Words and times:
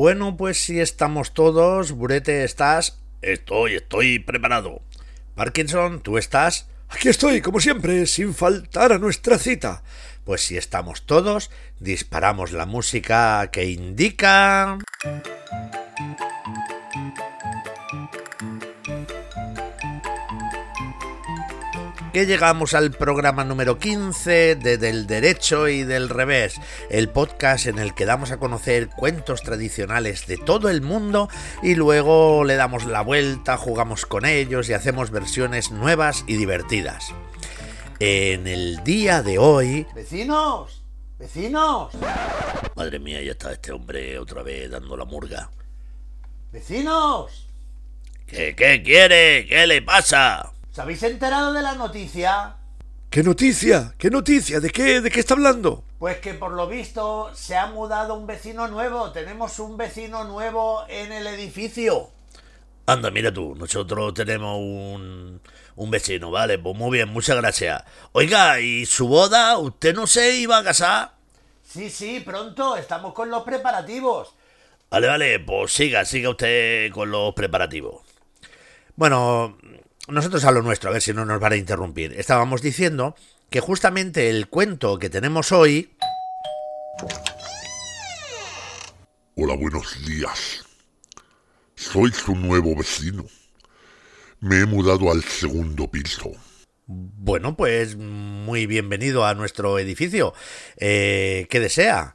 Bueno, 0.00 0.34
pues 0.34 0.56
si 0.64 0.80
estamos 0.80 1.34
todos, 1.34 1.92
Burete, 1.92 2.42
¿estás? 2.42 3.02
Estoy, 3.20 3.74
estoy 3.74 4.18
preparado. 4.18 4.80
Parkinson, 5.34 6.00
¿tú 6.00 6.16
estás? 6.16 6.70
Aquí 6.88 7.10
estoy, 7.10 7.42
como 7.42 7.60
siempre, 7.60 8.06
sin 8.06 8.32
faltar 8.32 8.94
a 8.94 8.98
nuestra 8.98 9.36
cita. 9.36 9.82
Pues 10.24 10.40
si 10.40 10.56
estamos 10.56 11.04
todos, 11.04 11.50
disparamos 11.80 12.52
la 12.52 12.64
música 12.64 13.50
que 13.52 13.66
indica... 13.66 14.78
que 22.12 22.26
llegamos 22.26 22.74
al 22.74 22.90
programa 22.90 23.44
número 23.44 23.78
15 23.78 24.56
de 24.56 24.78
Del 24.78 25.06
Derecho 25.06 25.68
y 25.68 25.84
del 25.84 26.08
Revés, 26.08 26.60
el 26.90 27.08
podcast 27.08 27.66
en 27.66 27.78
el 27.78 27.94
que 27.94 28.04
damos 28.04 28.32
a 28.32 28.38
conocer 28.38 28.88
cuentos 28.88 29.42
tradicionales 29.42 30.26
de 30.26 30.36
todo 30.36 30.68
el 30.70 30.82
mundo 30.82 31.28
y 31.62 31.76
luego 31.76 32.44
le 32.44 32.56
damos 32.56 32.84
la 32.84 33.02
vuelta, 33.02 33.56
jugamos 33.56 34.06
con 34.06 34.24
ellos 34.24 34.68
y 34.68 34.72
hacemos 34.72 35.10
versiones 35.10 35.70
nuevas 35.70 36.24
y 36.26 36.36
divertidas. 36.36 37.14
En 38.00 38.46
el 38.46 38.82
día 38.82 39.22
de 39.22 39.38
hoy... 39.38 39.86
¡Vecinos! 39.94 40.82
¡Vecinos! 41.18 41.92
Madre 42.74 42.98
mía, 42.98 43.22
ya 43.22 43.32
está 43.32 43.52
este 43.52 43.72
hombre 43.72 44.18
otra 44.18 44.42
vez 44.42 44.70
dando 44.70 44.96
la 44.96 45.04
murga. 45.04 45.50
¡Vecinos! 46.50 47.46
¿Qué, 48.26 48.54
qué 48.56 48.82
quiere? 48.82 49.46
¿Qué 49.46 49.66
le 49.66 49.82
pasa? 49.82 50.52
¿Os 50.70 50.78
habéis 50.78 51.02
enterado 51.02 51.52
de 51.52 51.62
la 51.62 51.74
noticia? 51.74 52.54
¿Qué 53.10 53.24
noticia? 53.24 53.92
¿Qué 53.98 54.08
noticia? 54.08 54.60
¿De 54.60 54.70
qué? 54.70 55.00
¿De 55.00 55.10
qué 55.10 55.18
está 55.18 55.34
hablando? 55.34 55.82
Pues 55.98 56.18
que 56.18 56.32
por 56.32 56.52
lo 56.52 56.68
visto 56.68 57.34
se 57.34 57.56
ha 57.56 57.66
mudado 57.66 58.14
un 58.14 58.28
vecino 58.28 58.68
nuevo. 58.68 59.10
Tenemos 59.10 59.58
un 59.58 59.76
vecino 59.76 60.22
nuevo 60.24 60.84
en 60.88 61.10
el 61.10 61.26
edificio. 61.26 62.10
Anda, 62.86 63.10
mira 63.10 63.32
tú, 63.32 63.54
nosotros 63.56 64.14
tenemos 64.14 64.58
un, 64.58 65.40
un 65.74 65.90
vecino, 65.90 66.30
¿vale? 66.30 66.58
Pues 66.58 66.76
muy 66.76 66.98
bien, 66.98 67.08
muchas 67.08 67.36
gracias. 67.36 67.82
Oiga, 68.12 68.60
¿y 68.60 68.86
su 68.86 69.08
boda? 69.08 69.58
¿Usted 69.58 69.92
no 69.94 70.06
se 70.06 70.36
iba 70.36 70.58
a 70.58 70.64
casar? 70.64 71.12
Sí, 71.64 71.90
sí, 71.90 72.20
pronto, 72.20 72.76
estamos 72.76 73.12
con 73.12 73.28
los 73.28 73.42
preparativos. 73.42 74.34
Vale, 74.88 75.06
vale, 75.08 75.40
pues 75.40 75.72
siga, 75.72 76.04
siga 76.04 76.30
usted 76.30 76.90
con 76.92 77.10
los 77.10 77.34
preparativos. 77.34 78.02
Bueno, 78.96 79.56
nosotros 80.08 80.44
a 80.44 80.50
lo 80.50 80.62
nuestro, 80.62 80.90
a 80.90 80.92
ver 80.92 81.02
si 81.02 81.12
no 81.12 81.24
nos 81.24 81.40
van 81.40 81.52
a 81.52 81.56
interrumpir. 81.56 82.14
Estábamos 82.18 82.62
diciendo 82.62 83.14
que 83.48 83.60
justamente 83.60 84.30
el 84.30 84.48
cuento 84.48 84.98
que 84.98 85.10
tenemos 85.10 85.52
hoy... 85.52 85.90
Hola, 89.36 89.54
buenos 89.56 90.04
días. 90.06 90.64
Soy 91.74 92.12
su 92.12 92.34
nuevo 92.34 92.76
vecino. 92.76 93.24
Me 94.40 94.60
he 94.60 94.66
mudado 94.66 95.10
al 95.10 95.22
segundo 95.22 95.90
piso. 95.90 96.30
Bueno, 96.86 97.56
pues 97.56 97.96
muy 97.96 98.66
bienvenido 98.66 99.24
a 99.24 99.34
nuestro 99.34 99.78
edificio. 99.78 100.34
Eh, 100.76 101.46
¿Qué 101.48 101.60
desea? 101.60 102.14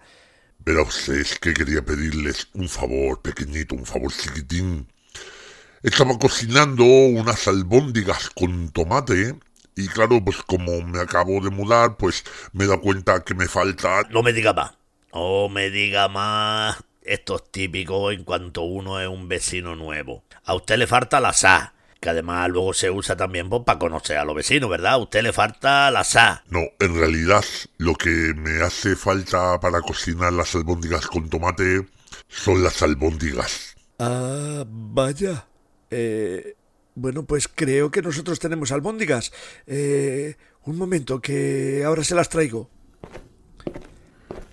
Verá 0.59 0.81
usted, 0.81 1.15
es 1.15 1.39
que 1.39 1.53
quería 1.53 1.83
pedirles 1.83 2.47
un 2.53 2.67
favor 2.67 3.21
pequeñito, 3.21 3.75
un 3.75 3.85
favor 3.85 4.11
chiquitín. 4.11 4.87
Estaba 5.85 6.17
cocinando 6.17 6.83
unas 6.83 7.47
albóndigas 7.47 8.31
con 8.31 8.69
tomate 8.69 9.35
y 9.75 9.87
claro, 9.87 10.19
pues 10.25 10.37
como 10.37 10.81
me 10.81 10.99
acabo 10.99 11.39
de 11.41 11.51
mudar, 11.51 11.95
pues 11.95 12.23
me 12.53 12.63
he 12.63 12.67
dado 12.67 12.81
cuenta 12.81 13.23
que 13.23 13.35
me 13.35 13.47
falta... 13.47 14.01
No 14.09 14.23
me 14.23 14.33
diga 14.33 14.51
más. 14.51 14.71
No 15.13 15.47
me 15.47 15.69
diga 15.69 16.07
más. 16.07 16.83
Esto 17.03 17.35
es 17.35 17.51
típico 17.51 18.09
en 18.09 18.23
cuanto 18.23 18.63
uno 18.63 18.99
es 18.99 19.07
un 19.07 19.27
vecino 19.27 19.75
nuevo. 19.75 20.23
A 20.45 20.55
usted 20.55 20.77
le 20.79 20.87
falta 20.87 21.19
la 21.19 21.33
sa, 21.33 21.75
que 22.01 22.09
además 22.09 22.49
luego 22.49 22.73
se 22.73 22.89
usa 22.89 23.15
también 23.15 23.47
pues, 23.47 23.61
para 23.63 23.77
conocer 23.77 24.17
a 24.17 24.25
los 24.25 24.35
vecinos, 24.35 24.71
¿verdad? 24.71 24.93
A 24.93 24.97
usted 24.97 25.21
le 25.21 25.33
falta 25.33 25.91
la 25.91 26.03
sa. 26.03 26.43
No, 26.49 26.61
en 26.79 26.95
realidad 26.95 27.45
lo 27.77 27.93
que 27.93 28.33
me 28.35 28.63
hace 28.63 28.95
falta 28.95 29.59
para 29.59 29.81
cocinar 29.81 30.33
las 30.33 30.55
albóndigas 30.55 31.05
con 31.05 31.29
tomate 31.29 31.85
son 32.27 32.63
las 32.63 32.81
albóndigas. 32.81 33.75
Ah, 33.99 34.63
vaya. 34.67 35.45
Eh, 35.89 36.55
bueno, 36.95 37.25
pues 37.25 37.47
creo 37.47 37.91
que 37.91 38.01
nosotros 38.01 38.39
tenemos 38.39 38.71
albóndigas. 38.71 39.31
Eh, 39.67 40.35
un 40.63 40.77
momento, 40.77 41.21
que 41.21 41.83
ahora 41.85 42.03
se 42.03 42.15
las 42.15 42.29
traigo. 42.29 42.69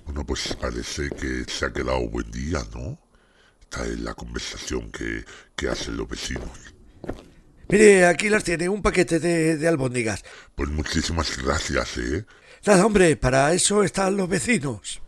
Bueno, 0.04 0.26
pues 0.26 0.56
parece 0.60 1.08
que 1.10 1.44
se 1.50 1.66
ha 1.66 1.72
quedado 1.72 2.08
buen 2.08 2.30
día, 2.30 2.62
¿no? 2.74 2.98
Esta 3.60 3.86
es 3.86 4.00
la 4.00 4.14
conversación 4.14 4.90
que, 4.90 5.24
que 5.56 5.68
hacen 5.68 5.96
los 5.96 6.08
vecinos. 6.08 6.50
Mire, 7.68 8.04
aquí 8.06 8.28
las 8.28 8.44
tiene, 8.44 8.68
un 8.68 8.82
paquete 8.82 9.18
de, 9.18 9.56
de 9.56 9.68
albóndigas. 9.68 10.24
Pues 10.54 10.68
muchísimas 10.68 11.42
gracias, 11.42 11.96
¿eh? 11.96 12.26
Nada, 12.66 12.84
hombre, 12.84 13.16
para 13.16 13.54
eso 13.54 13.82
están 13.82 14.16
los 14.16 14.28
vecinos. 14.28 15.00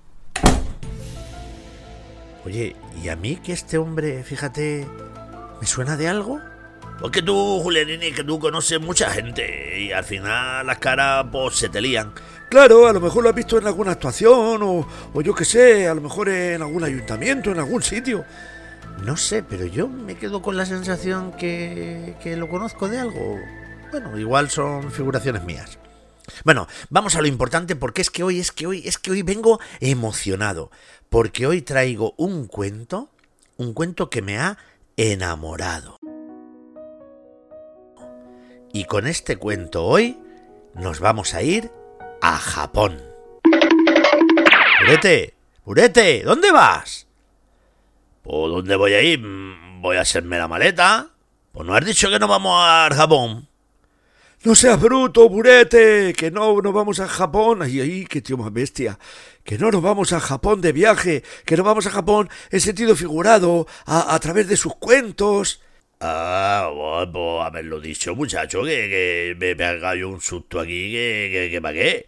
Oye, 2.44 2.74
¿y 3.02 3.08
a 3.08 3.16
mí 3.16 3.36
que 3.36 3.52
este 3.52 3.78
hombre, 3.78 4.22
fíjate, 4.22 4.86
me 5.60 5.66
suena 5.66 5.96
de 5.96 6.08
algo? 6.08 6.40
Porque 7.00 7.22
tú, 7.22 7.60
Julianini, 7.60 8.12
que 8.12 8.24
tú 8.24 8.38
conoces 8.38 8.80
mucha 8.80 9.10
gente 9.10 9.80
y 9.80 9.92
al 9.92 10.04
final 10.04 10.66
las 10.66 10.78
caras 10.78 11.26
pues 11.30 11.56
se 11.56 11.68
te 11.68 11.80
lían. 11.80 12.12
Claro, 12.48 12.86
a 12.86 12.92
lo 12.92 13.00
mejor 13.00 13.22
lo 13.22 13.30
has 13.30 13.34
visto 13.34 13.58
en 13.58 13.66
alguna 13.66 13.92
actuación 13.92 14.62
o, 14.62 14.86
o 15.12 15.20
yo 15.22 15.34
qué 15.34 15.44
sé, 15.44 15.88
a 15.88 15.94
lo 15.94 16.00
mejor 16.00 16.28
en 16.28 16.62
algún 16.62 16.84
ayuntamiento, 16.84 17.50
en 17.50 17.58
algún 17.58 17.82
sitio. 17.82 18.24
No 19.02 19.16
sé, 19.16 19.42
pero 19.42 19.66
yo 19.66 19.88
me 19.88 20.16
quedo 20.16 20.40
con 20.40 20.56
la 20.56 20.64
sensación 20.64 21.32
que, 21.32 22.14
que 22.22 22.36
lo 22.36 22.48
conozco 22.48 22.88
de 22.88 23.00
algo. 23.00 23.38
Bueno, 23.90 24.18
igual 24.18 24.50
son 24.50 24.90
figuraciones 24.92 25.44
mías. 25.44 25.78
Bueno, 26.44 26.68
vamos 26.90 27.16
a 27.16 27.20
lo 27.20 27.26
importante 27.26 27.76
porque 27.76 28.02
es 28.02 28.10
que 28.10 28.22
hoy, 28.22 28.40
es 28.40 28.50
que 28.52 28.66
hoy, 28.66 28.82
es 28.86 28.98
que 28.98 29.10
hoy 29.10 29.22
vengo 29.22 29.60
emocionado. 29.80 30.70
Porque 31.10 31.46
hoy 31.46 31.60
traigo 31.60 32.14
un 32.16 32.46
cuento, 32.46 33.10
un 33.56 33.74
cuento 33.74 34.10
que 34.10 34.22
me 34.22 34.38
ha 34.38 34.58
enamorado. 34.96 35.98
Y 38.72 38.84
con 38.84 39.06
este 39.06 39.36
cuento 39.36 39.84
hoy 39.84 40.18
nos 40.74 41.00
vamos 41.00 41.34
a 41.34 41.42
ir 41.42 41.70
a 42.20 42.36
Japón. 42.36 43.00
Purete, 44.80 45.34
Purete, 45.64 46.22
¿dónde 46.24 46.50
vas? 46.50 47.06
¿Por 48.22 48.50
dónde 48.50 48.76
voy 48.76 48.94
a 48.94 49.02
ir? 49.02 49.20
Mm, 49.20 49.64
Voy 49.80 49.98
a 49.98 50.00
hacerme 50.00 50.38
la 50.38 50.48
maleta. 50.48 51.08
Pues 51.52 51.66
no 51.66 51.74
has 51.74 51.84
dicho 51.84 52.08
que 52.10 52.18
no 52.18 52.26
vamos 52.26 52.54
a 52.58 52.88
Japón. 52.94 53.46
No 54.44 54.54
seas 54.54 54.78
bruto, 54.78 55.26
burete, 55.30 56.12
que 56.12 56.30
no 56.30 56.60
nos 56.60 56.74
vamos 56.74 57.00
a 57.00 57.08
Japón. 57.08 57.62
Ay, 57.62 57.80
ay, 57.80 58.04
qué 58.04 58.20
tío 58.20 58.36
más 58.36 58.52
bestia. 58.52 58.98
Que 59.42 59.56
no 59.56 59.70
nos 59.70 59.80
vamos 59.80 60.12
a 60.12 60.20
Japón 60.20 60.60
de 60.60 60.72
viaje, 60.72 61.22
que 61.46 61.56
no 61.56 61.64
vamos 61.64 61.86
a 61.86 61.90
Japón 61.90 62.28
en 62.50 62.60
sentido 62.60 62.94
figurado, 62.94 63.66
a, 63.86 64.14
a 64.14 64.18
través 64.20 64.46
de 64.46 64.58
sus 64.58 64.76
cuentos. 64.76 65.62
Ah, 65.98 66.70
bueno, 66.74 67.10
pues 67.10 67.46
haberlo 67.46 67.80
dicho, 67.80 68.14
muchacho, 68.14 68.62
que, 68.64 68.68
que 68.68 69.36
me, 69.38 69.54
me 69.54 69.64
haga 69.64 69.94
yo 69.94 70.10
un 70.10 70.20
susto 70.20 70.60
aquí, 70.60 70.92
que, 70.92 71.30
que, 71.32 71.50
que 71.50 71.62
para 71.62 71.74
qué. 71.74 72.06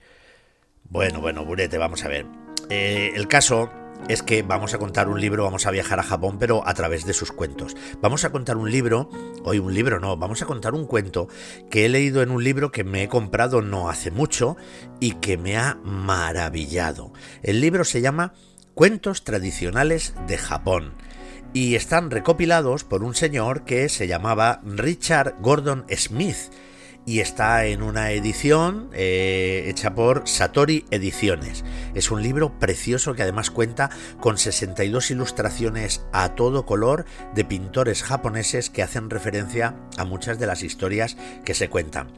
Bueno, 0.91 1.23
bueno, 1.23 1.43
Burete, 1.43 1.79
vamos 1.79 2.05
a 2.05 2.09
ver. 2.09 2.27
Eh, 2.69 3.13
el 3.15 3.29
caso 3.29 3.71
es 4.09 4.23
que 4.23 4.43
vamos 4.43 4.75
a 4.75 4.79
contar 4.79 5.09
un 5.09 5.21
libro, 5.21 5.45
vamos 5.45 5.67
a 5.67 5.71
viajar 5.71 5.99
a 5.99 6.05
Japón, 6.05 6.39
pero 6.39 6.67
a 6.67 6.75
través 6.75 7.05
de 7.07 7.13
sus 7.13 7.33
cuentos. 7.33 7.77
Vamos 8.01 8.25
a 8.25 8.31
contar 8.31 8.57
un 8.57 8.71
libro, 8.71 9.11
hoy 9.45 9.59
un 9.59 9.75
libro 9.75 10.01
no, 10.01 10.17
vamos 10.17 10.43
a 10.43 10.47
contar 10.47 10.75
un 10.75 10.87
cuento 10.87 11.29
que 11.71 11.85
he 11.85 11.89
leído 11.89 12.23
en 12.23 12.31
un 12.31 12.43
libro 12.43 12.71
que 12.71 12.85
me 12.85 13.03
he 13.03 13.09
comprado 13.09 13.63
no 13.63 13.89
hace 13.89 14.11
mucho 14.11 14.57
y 15.01 15.13
que 15.13 15.37
me 15.37 15.57
ha 15.57 15.79
maravillado. 15.83 17.13
El 17.43 17.61
libro 17.61 17.85
se 17.85 18.01
llama 18.01 18.35
Cuentos 18.75 19.25
Tradicionales 19.25 20.15
de 20.27 20.39
Japón 20.39 20.95
y 21.53 21.75
están 21.75 22.11
recopilados 22.11 22.85
por 22.85 23.03
un 23.03 23.15
señor 23.15 23.65
que 23.65 23.89
se 23.89 24.07
llamaba 24.07 24.61
Richard 24.65 25.37
Gordon 25.41 25.87
Smith 25.97 26.37
y 27.07 27.21
está 27.21 27.65
en 27.67 27.83
una 27.83 28.11
edición 28.11 28.91
eh, 28.93 29.67
hecha 29.69 29.95
por 29.95 30.27
Satori 30.27 30.85
Ediciones. 30.91 31.65
Es 31.95 32.11
un 32.11 32.21
libro 32.21 32.59
precioso 32.59 33.15
que 33.15 33.23
además 33.23 33.53
cuenta 33.53 33.91
con 34.21 34.37
62 34.37 35.13
ilustraciones 35.13 36.05
a 36.13 36.35
todo 36.35 36.67
color 36.67 37.07
de 37.33 37.45
pintores 37.45 38.03
japoneses 38.03 38.71
que 38.71 38.83
hacen 38.83 39.09
referencia 39.09 39.77
a 39.97 40.05
muchas 40.05 40.41
de 40.41 40.49
las 40.49 40.65
historias 40.65 41.17
que 41.45 41.55
se 41.55 41.71
cuentan. 41.71 42.09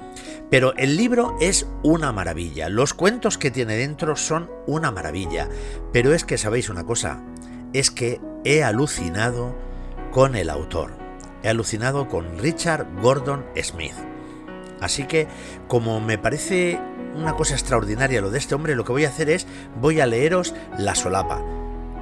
Pero 0.51 0.75
el 0.77 0.97
libro 0.97 1.37
es 1.39 1.67
una 1.83 2.11
maravilla, 2.11 2.71
los 2.71 2.95
cuentos 2.95 3.37
que 3.37 3.51
tiene 3.51 3.77
dentro 3.77 4.17
son 4.17 4.51
una 4.67 4.91
maravilla, 4.91 5.51
pero 5.93 6.15
es 6.15 6.25
que 6.25 6.39
sabéis 6.39 6.71
una 6.71 6.85
cosa, 6.85 7.23
es 7.75 7.91
que 7.91 8.23
he 8.45 8.65
alucinado 8.65 9.55
con 10.13 10.35
el 10.35 10.49
autor. 10.49 10.97
He 11.43 11.49
alucinado 11.51 12.09
con 12.09 12.39
Richard 12.39 12.87
Gordon 13.03 13.45
Smith. 13.63 13.95
Así 14.81 15.05
que, 15.05 15.27
como 15.67 16.01
me 16.01 16.19
parece 16.19 16.79
una 17.15 17.35
cosa 17.35 17.55
extraordinaria 17.55 18.21
lo 18.21 18.31
de 18.31 18.39
este 18.39 18.55
hombre, 18.55 18.75
lo 18.75 18.85
que 18.85 18.93
voy 18.93 19.05
a 19.05 19.09
hacer 19.09 19.31
es, 19.31 19.47
voy 19.81 20.01
a 20.01 20.07
leeros 20.07 20.55
la 20.79 20.95
solapa. 20.95 21.43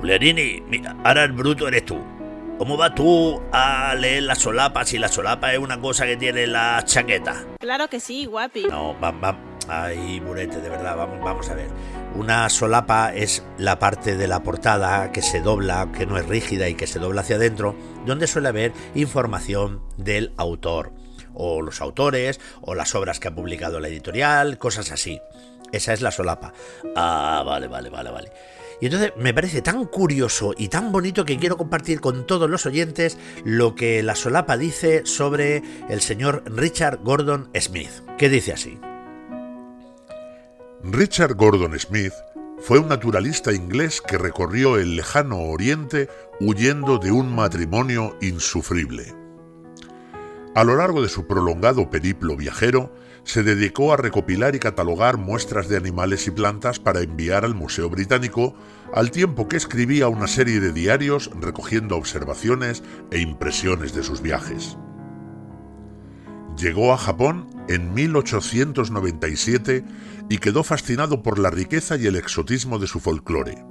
Julianini, 0.01 0.63
ahora 1.05 1.25
el 1.25 1.33
bruto 1.33 1.69
eres 1.69 1.85
tú. 1.85 1.99
¿Cómo 2.59 2.79
vas 2.79 2.95
tú 2.95 3.43
a 3.53 3.95
leer 3.95 4.23
la 4.23 4.35
solapa 4.35 4.85
si 4.87 4.99
la 4.99 5.09
solapa 5.09 5.53
es 5.53 5.59
una 5.59 5.79
cosa 5.79 6.07
que 6.07 6.17
tiene 6.17 6.47
la 6.47 6.83
chaqueta? 6.85 7.45
Claro 7.61 7.89
que 7.89 8.01
sí, 8.01 8.25
guapi. 8.25 8.65
No, 8.65 8.95
vamos, 8.99 9.37
Ay, 9.69 10.21
Burete, 10.21 10.61
de 10.61 10.69
verdad, 10.69 10.97
vamos, 10.97 11.19
vamos 11.21 11.51
a 11.51 11.55
ver. 11.55 11.69
Una 12.15 12.49
solapa 12.49 13.13
es 13.15 13.43
la 13.59 13.79
parte 13.79 14.17
de 14.17 14.29
la 14.29 14.43
portada 14.43 15.11
que 15.11 15.23
se 15.23 15.41
dobla, 15.41 15.91
que 15.93 16.07
no 16.07 16.17
es 16.17 16.27
rígida 16.27 16.69
y 16.69 16.75
que 16.75 16.87
se 16.87 16.99
dobla 16.99 17.23
hacia 17.23 17.37
adentro, 17.37 17.75
donde 18.07 18.27
suele 18.27 18.49
haber 18.49 18.73
información 18.95 19.83
del 19.97 20.33
autor, 20.37 20.93
o 21.37 21.63
los 21.63 21.81
autores, 21.81 22.41
o 22.63 22.75
las 22.75 22.95
obras 22.95 23.21
que 23.21 23.29
ha 23.29 23.35
publicado 23.35 23.81
la 23.81 23.89
editorial, 23.89 24.59
cosas 24.59 24.91
así. 24.91 25.21
Esa 25.73 25.93
es 25.93 26.01
la 26.01 26.11
solapa. 26.11 26.53
Ah, 26.95 27.43
vale, 27.45 27.69
vale, 27.69 27.91
vale, 27.91 28.11
vale. 28.11 28.33
Y 28.81 28.87
entonces 28.87 29.13
me 29.17 29.33
parece 29.33 29.63
tan 29.63 29.87
curioso 29.87 30.53
y 30.57 30.69
tan 30.69 30.93
bonito 30.93 31.25
que 31.25 31.39
quiero 31.39 31.57
compartir 31.57 32.01
con 32.01 32.27
todos 32.27 32.49
los 32.51 32.67
oyentes 32.67 33.17
lo 33.45 33.75
que 33.75 34.03
la 34.03 34.15
solapa 34.15 34.57
dice 34.57 35.03
sobre 35.07 35.63
el 35.89 36.03
señor 36.03 36.43
Richard 36.47 36.99
Gordon 37.03 37.51
Smith, 37.59 37.91
que 38.19 38.29
dice 38.29 38.53
así. 38.53 38.79
Richard 40.83 41.35
Gordon 41.35 41.79
Smith 41.79 42.13
fue 42.59 42.79
un 42.79 42.89
naturalista 42.89 43.53
inglés 43.53 44.01
que 44.01 44.19
recorrió 44.19 44.77
el 44.77 44.97
lejano 44.97 45.39
oriente 45.39 46.09
huyendo 46.41 46.99
de 46.99 47.13
un 47.13 47.35
matrimonio 47.35 48.17
insufrible. 48.21 49.26
A 50.57 50.65
lo 50.65 50.75
largo 50.75 51.03
de 51.03 51.11
su 51.11 51.27
prolongado 51.27 51.91
periplo 51.91 52.35
viajero, 52.35 52.91
se 53.25 53.43
dedicó 53.43 53.93
a 53.93 53.99
recopilar 53.99 54.55
y 54.55 54.59
catalogar 54.59 55.19
muestras 55.19 55.69
de 55.69 55.77
animales 55.77 56.27
y 56.29 56.31
plantas 56.31 56.79
para 56.79 57.03
enviar 57.03 57.45
al 57.45 57.55
Museo 57.55 57.91
Británico, 57.91 58.55
al 58.95 59.11
tiempo 59.11 59.49
que 59.49 59.59
escribía 59.59 60.09
una 60.09 60.27
serie 60.27 60.59
de 60.61 60.73
diarios 60.73 61.31
recogiendo 61.39 61.99
observaciones 61.99 62.83
e 63.11 63.19
impresiones 63.19 63.93
de 63.95 64.03
sus 64.03 64.23
viajes. 64.23 64.79
Llegó 66.57 66.95
a 66.95 66.97
Japón 66.97 67.51
en 67.69 67.93
1897 67.93 69.85
y 70.31 70.39
quedó 70.39 70.63
fascinado 70.65 71.23
por 71.23 71.39
la 71.39 71.51
riqueza 71.51 71.97
y 71.99 72.07
el 72.07 72.17
exotismo 72.17 72.79
de 72.79 72.87
su 72.87 72.99
folclore. 72.99 73.63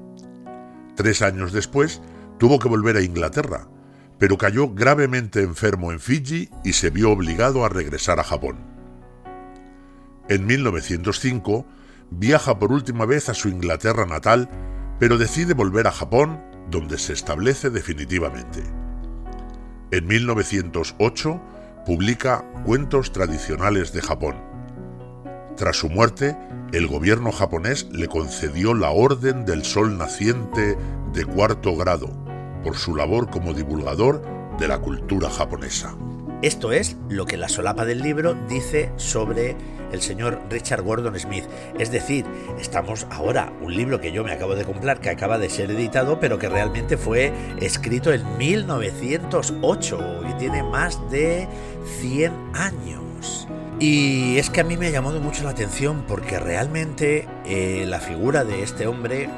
Tres 0.96 1.24
años 1.24 1.52
después, 1.52 2.04
tuvo 2.38 2.60
que 2.60 2.70
volver 2.70 2.96
a 2.96 3.02
Inglaterra, 3.02 3.70
pero 4.18 4.38
cayó 4.38 4.74
gravemente 4.74 5.42
enfermo 5.42 5.92
en 5.92 6.00
Fiji 6.00 6.50
y 6.64 6.74
se 6.74 6.90
vio 6.90 7.12
obligado 7.12 7.66
a 7.66 7.70
regresar 7.70 8.20
a 8.20 8.24
Japón. 8.24 8.58
En 10.30 10.46
1905 10.46 11.66
viaja 12.12 12.58
por 12.58 12.72
última 12.72 13.06
vez 13.06 13.30
a 13.30 13.34
su 13.34 13.50
Inglaterra 13.50 14.06
natal, 14.06 14.50
pero 15.00 15.18
decide 15.18 15.54
volver 15.54 15.88
a 15.88 15.92
Japón, 15.92 16.42
donde 16.72 16.98
se 16.98 17.14
establece 17.14 17.70
definitivamente. 17.70 18.64
En 19.92 20.08
1908 20.08 21.42
publica 21.86 22.44
Cuentos 22.66 23.12
tradicionales 23.12 23.94
de 23.94 24.02
Japón. 24.02 24.36
Tras 25.58 25.78
su 25.78 25.90
muerte, 25.90 26.36
el 26.74 26.88
gobierno 26.88 27.32
japonés 27.32 27.88
le 27.92 28.08
concedió 28.08 28.74
la 28.74 28.90
Orden 28.90 29.46
del 29.46 29.64
Sol 29.64 29.98
Naciente 29.98 30.78
de 31.14 31.26
cuarto 31.26 31.76
grado 31.76 32.25
por 32.66 32.78
su 32.78 32.96
labor 32.96 33.30
como 33.30 33.54
divulgador 33.54 34.24
de 34.58 34.68
la 34.68 34.80
cultura 34.80 35.30
japonesa. 35.30 35.96
Esto 36.42 36.72
es 36.72 36.98
lo 37.10 37.28
que 37.28 37.38
la 37.38 37.48
solapa 37.48 37.86
del 37.86 38.02
libro 38.02 38.36
dice 38.50 38.92
sobre 38.98 39.56
el 39.92 40.02
señor 40.02 40.42
Richard 40.50 40.82
Gordon 40.82 41.18
Smith. 41.20 41.46
Es 41.78 41.92
decir, 41.92 42.26
estamos 42.60 43.06
ahora, 43.12 43.54
un 43.62 43.76
libro 43.76 44.02
que 44.02 44.12
yo 44.12 44.24
me 44.24 44.32
acabo 44.32 44.56
de 44.56 44.66
comprar, 44.66 45.00
que 45.00 45.12
acaba 45.12 45.38
de 45.38 45.50
ser 45.50 45.70
editado, 45.70 46.20
pero 46.20 46.40
que 46.40 46.50
realmente 46.50 46.98
fue 46.98 47.32
escrito 47.62 48.12
en 48.12 48.38
1908 48.38 50.22
y 50.28 50.34
tiene 50.40 50.64
más 50.64 51.00
de 51.12 51.48
100 52.02 52.34
años. 52.54 53.48
Y 53.80 54.38
es 54.38 54.50
que 54.50 54.62
a 54.62 54.64
mí 54.64 54.76
me 54.76 54.88
ha 54.88 54.92
llamado 54.92 55.20
mucho 55.20 55.44
la 55.44 55.52
atención 55.52 56.04
porque 56.08 56.40
realmente 56.40 57.28
eh, 57.46 57.86
la 57.88 58.00
figura 58.00 58.44
de 58.44 58.64
este 58.64 58.88
hombre 58.88 59.30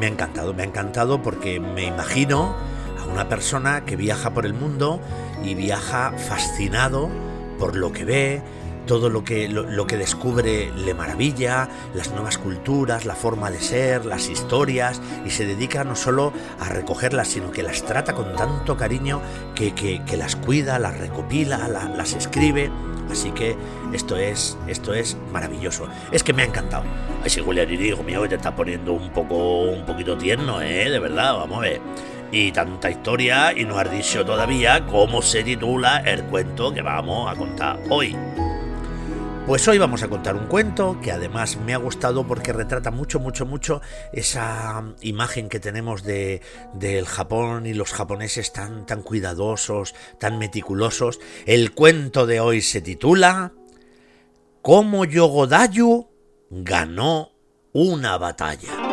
me 0.00 0.06
ha 0.06 0.08
encantado, 0.08 0.54
me 0.54 0.62
ha 0.62 0.66
encantado 0.66 1.22
porque 1.22 1.60
me 1.60 1.84
imagino 1.84 2.54
a 2.98 3.04
una 3.04 3.28
persona 3.28 3.84
que 3.84 3.96
viaja 3.96 4.30
por 4.30 4.46
el 4.46 4.54
mundo 4.54 4.98
y 5.44 5.54
viaja 5.54 6.12
fascinado 6.16 7.10
por 7.58 7.76
lo 7.76 7.92
que 7.92 8.06
ve, 8.06 8.42
todo 8.90 9.08
lo 9.08 9.22
que, 9.22 9.48
lo, 9.48 9.86
que 9.86 9.96
descubre 9.96 10.72
le 10.74 10.94
maravilla, 10.94 11.68
las 11.94 12.10
nuevas 12.10 12.38
culturas, 12.38 13.04
la 13.04 13.14
forma 13.14 13.48
de 13.48 13.60
ser, 13.60 14.04
las 14.04 14.28
historias, 14.28 15.00
y 15.24 15.30
se 15.30 15.46
dedica 15.46 15.84
no 15.84 15.94
solo 15.94 16.32
a 16.58 16.68
recogerlas, 16.70 17.28
sino 17.28 17.52
que 17.52 17.62
las 17.62 17.84
trata 17.84 18.14
con 18.16 18.34
tanto 18.34 18.76
cariño 18.76 19.22
que, 19.54 19.76
que, 19.76 20.16
las 20.16 20.34
cuida, 20.34 20.80
las 20.80 20.98
recopila, 20.98 21.68
las 21.68 22.14
escribe. 22.14 22.68
Así 23.08 23.30
que 23.30 23.54
esto 23.92 24.16
es, 24.16 24.58
esto 24.66 24.92
es 24.92 25.16
maravilloso. 25.32 25.86
Es 26.10 26.24
que 26.24 26.32
me 26.32 26.42
ha 26.42 26.46
encantado. 26.46 26.82
Ay, 27.22 27.30
si 27.30 27.40
Julián, 27.40 27.70
hijo 27.70 28.02
mío, 28.02 28.28
te 28.28 28.34
está 28.34 28.56
poniendo 28.56 28.92
un 28.92 29.10
poco, 29.10 29.70
un 29.70 29.86
poquito 29.86 30.18
tierno, 30.18 30.60
¿eh? 30.62 30.90
De 30.90 30.98
verdad, 30.98 31.34
vamos 31.34 31.58
a 31.58 31.60
ver 31.60 31.80
y 32.32 32.50
tanta 32.50 32.90
historia 32.90 33.52
y 33.56 33.64
no 33.64 33.78
has 33.78 33.90
dicho 33.90 34.24
todavía 34.24 34.84
cómo 34.86 35.22
se 35.22 35.44
titula 35.44 35.98
el 35.98 36.24
cuento 36.24 36.72
que 36.72 36.82
vamos 36.82 37.30
a 37.30 37.36
contar 37.36 37.78
hoy. 37.88 38.16
Pues 39.46 39.66
hoy 39.66 39.78
vamos 39.78 40.02
a 40.02 40.08
contar 40.08 40.36
un 40.36 40.46
cuento 40.46 41.00
que 41.02 41.10
además 41.10 41.56
me 41.56 41.74
ha 41.74 41.78
gustado 41.78 42.26
porque 42.26 42.52
retrata 42.52 42.90
mucho, 42.90 43.18
mucho, 43.18 43.46
mucho 43.46 43.80
esa 44.12 44.94
imagen 45.00 45.48
que 45.48 45.58
tenemos 45.58 46.04
de, 46.04 46.40
del 46.74 47.06
Japón 47.06 47.66
y 47.66 47.74
los 47.74 47.92
japoneses 47.92 48.52
tan, 48.52 48.86
tan 48.86 49.02
cuidadosos, 49.02 49.94
tan 50.18 50.38
meticulosos. 50.38 51.18
El 51.46 51.72
cuento 51.72 52.26
de 52.26 52.38
hoy 52.38 52.60
se 52.60 52.80
titula 52.80 53.52
Cómo 54.62 55.04
Yogodayu 55.04 56.10
ganó 56.50 57.32
una 57.72 58.18
batalla. 58.18 58.89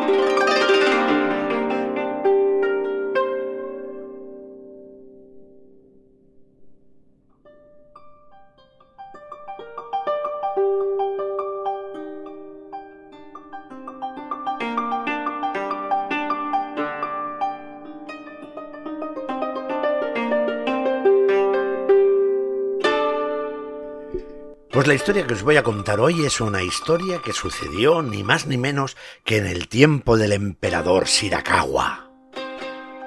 Pues 24.87 24.95
la 24.99 25.03
historia 25.03 25.27
que 25.27 25.33
os 25.33 25.43
voy 25.43 25.57
a 25.57 25.63
contar 25.63 25.99
hoy 25.99 26.25
es 26.25 26.39
una 26.39 26.63
historia 26.63 27.19
que 27.21 27.33
sucedió 27.33 28.01
ni 28.01 28.23
más 28.23 28.47
ni 28.47 28.57
menos 28.57 28.95
que 29.25 29.35
en 29.35 29.45
el 29.45 29.67
tiempo 29.67 30.15
del 30.15 30.31
emperador 30.31 31.07
Shirakawa. 31.07 32.09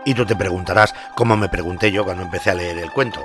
Y 0.05 0.13
tú 0.13 0.27
te 0.27 0.37
preguntarás, 0.37 0.95
como 1.17 1.39
me 1.39 1.49
pregunté 1.49 1.91
yo 1.91 2.05
cuando 2.05 2.23
empecé 2.23 2.51
a 2.51 2.55
leer 2.55 2.77
el 2.77 2.91
cuento, 2.91 3.25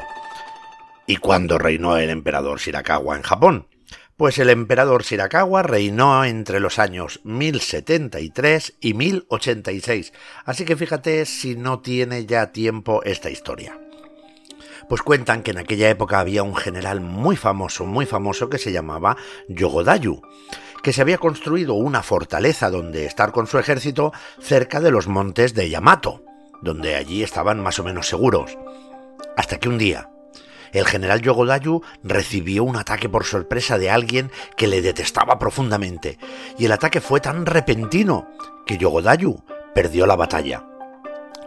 ¿y 1.05 1.17
cuándo 1.17 1.57
reinó 1.57 1.97
el 1.97 2.09
emperador 2.09 2.61
Shirakawa 2.61 3.17
en 3.17 3.23
Japón? 3.23 3.67
Pues 4.15 4.39
el 4.39 4.49
emperador 4.49 5.03
Shirakawa 5.03 5.61
reinó 5.61 6.23
entre 6.23 6.61
los 6.61 6.79
años 6.79 7.19
1073 7.25 8.77
y 8.79 8.93
1086, 8.93 10.13
así 10.45 10.63
que 10.63 10.77
fíjate 10.77 11.25
si 11.25 11.57
no 11.57 11.81
tiene 11.81 12.25
ya 12.25 12.53
tiempo 12.53 13.03
esta 13.03 13.29
historia 13.29 13.77
pues 14.87 15.01
cuentan 15.01 15.43
que 15.43 15.51
en 15.51 15.57
aquella 15.57 15.89
época 15.89 16.19
había 16.19 16.43
un 16.43 16.55
general 16.55 17.01
muy 17.01 17.35
famoso, 17.35 17.85
muy 17.85 18.05
famoso 18.05 18.49
que 18.49 18.57
se 18.57 18.71
llamaba 18.71 19.17
Yogodayu, 19.47 20.21
que 20.83 20.93
se 20.93 21.01
había 21.01 21.17
construido 21.17 21.73
una 21.73 22.03
fortaleza 22.03 22.69
donde 22.69 23.05
estar 23.05 23.31
con 23.31 23.47
su 23.47 23.57
ejército 23.57 24.13
cerca 24.39 24.79
de 24.79 24.91
los 24.91 25.07
montes 25.07 25.53
de 25.53 25.69
Yamato, 25.69 26.23
donde 26.61 26.95
allí 26.95 27.23
estaban 27.23 27.61
más 27.61 27.79
o 27.79 27.83
menos 27.83 28.07
seguros. 28.07 28.57
Hasta 29.35 29.59
que 29.59 29.69
un 29.69 29.77
día, 29.77 30.09
el 30.71 30.85
general 30.85 31.21
Yogodayu 31.21 31.81
recibió 32.03 32.63
un 32.63 32.75
ataque 32.75 33.09
por 33.09 33.25
sorpresa 33.25 33.77
de 33.77 33.89
alguien 33.89 34.31
que 34.57 34.67
le 34.67 34.81
detestaba 34.81 35.39
profundamente, 35.39 36.19
y 36.57 36.65
el 36.65 36.71
ataque 36.71 37.01
fue 37.01 37.19
tan 37.19 37.45
repentino 37.45 38.27
que 38.65 38.77
Yogodayu 38.77 39.43
perdió 39.73 40.05
la 40.05 40.15
batalla 40.15 40.65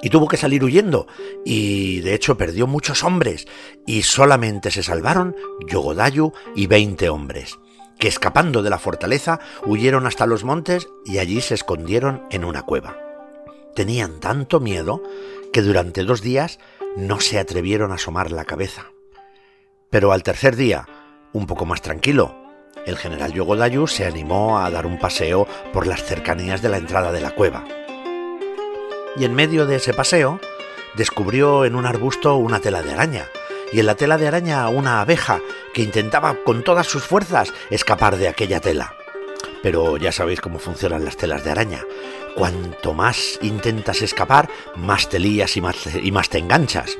y 0.02 0.10
tuvo 0.10 0.28
que 0.28 0.36
salir 0.36 0.62
huyendo, 0.64 1.06
y 1.44 2.00
de 2.00 2.14
hecho 2.14 2.36
perdió 2.36 2.66
muchos 2.66 3.04
hombres, 3.04 3.46
y 3.86 4.02
solamente 4.02 4.70
se 4.70 4.82
salvaron 4.82 5.36
Yogodayu 5.66 6.32
y 6.54 6.66
veinte 6.66 7.08
hombres, 7.08 7.58
que 7.98 8.08
escapando 8.08 8.62
de 8.62 8.70
la 8.70 8.78
fortaleza 8.78 9.40
huyeron 9.66 10.06
hasta 10.06 10.26
los 10.26 10.44
montes 10.44 10.88
y 11.04 11.18
allí 11.18 11.40
se 11.40 11.54
escondieron 11.54 12.24
en 12.30 12.44
una 12.44 12.62
cueva. 12.62 12.96
Tenían 13.74 14.20
tanto 14.20 14.60
miedo 14.60 15.02
que 15.52 15.62
durante 15.62 16.04
dos 16.04 16.22
días 16.22 16.58
no 16.96 17.20
se 17.20 17.38
atrevieron 17.38 17.92
a 17.92 17.96
asomar 17.96 18.30
la 18.32 18.44
cabeza. 18.44 18.86
Pero 19.90 20.12
al 20.12 20.22
tercer 20.22 20.56
día, 20.56 20.86
un 21.32 21.46
poco 21.46 21.64
más 21.64 21.82
tranquilo, 21.82 22.36
el 22.86 22.96
general 22.96 23.32
Yogodayu 23.32 23.86
se 23.86 24.04
animó 24.04 24.58
a 24.58 24.70
dar 24.70 24.86
un 24.86 24.98
paseo 24.98 25.46
por 25.72 25.86
las 25.86 26.04
cercanías 26.04 26.62
de 26.62 26.68
la 26.68 26.78
entrada 26.78 27.12
de 27.12 27.20
la 27.20 27.34
cueva 27.34 27.64
Y 29.16 29.24
en 29.24 29.34
medio 29.34 29.66
de 29.66 29.76
ese 29.76 29.94
paseo, 29.94 30.40
descubrió 30.94 31.64
en 31.64 31.74
un 31.74 31.86
arbusto 31.86 32.36
una 32.36 32.60
tela 32.60 32.82
de 32.82 32.92
araña, 32.92 33.28
y 33.72 33.80
en 33.80 33.86
la 33.86 33.94
tela 33.94 34.18
de 34.18 34.28
araña 34.28 34.68
una 34.68 35.00
abeja 35.00 35.40
que 35.74 35.82
intentaba 35.82 36.34
con 36.44 36.64
todas 36.64 36.86
sus 36.86 37.04
fuerzas 37.04 37.52
escapar 37.70 38.16
de 38.16 38.28
aquella 38.28 38.60
tela. 38.60 38.94
Pero 39.62 39.96
ya 39.96 40.12
sabéis 40.12 40.40
cómo 40.40 40.58
funcionan 40.58 41.04
las 41.04 41.16
telas 41.16 41.44
de 41.44 41.50
araña. 41.50 41.84
Cuanto 42.34 42.94
más 42.94 43.38
intentas 43.42 44.02
escapar, 44.02 44.48
más 44.76 45.08
te 45.08 45.18
lías 45.18 45.56
y 45.56 45.60
más, 45.60 45.76
y 46.00 46.12
más 46.12 46.28
te 46.28 46.38
enganchas. 46.38 46.96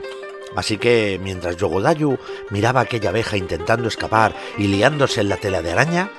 Así 0.56 0.78
que 0.78 1.20
mientras 1.22 1.56
Yogodayu 1.56 2.18
miraba 2.50 2.80
a 2.80 2.82
aquella 2.84 3.10
abeja 3.10 3.36
intentando 3.36 3.86
escapar 3.88 4.34
y 4.56 4.66
liándose 4.66 5.20
en 5.20 5.28
la 5.28 5.36
tela 5.36 5.62
de 5.62 5.72
araña, 5.72 6.10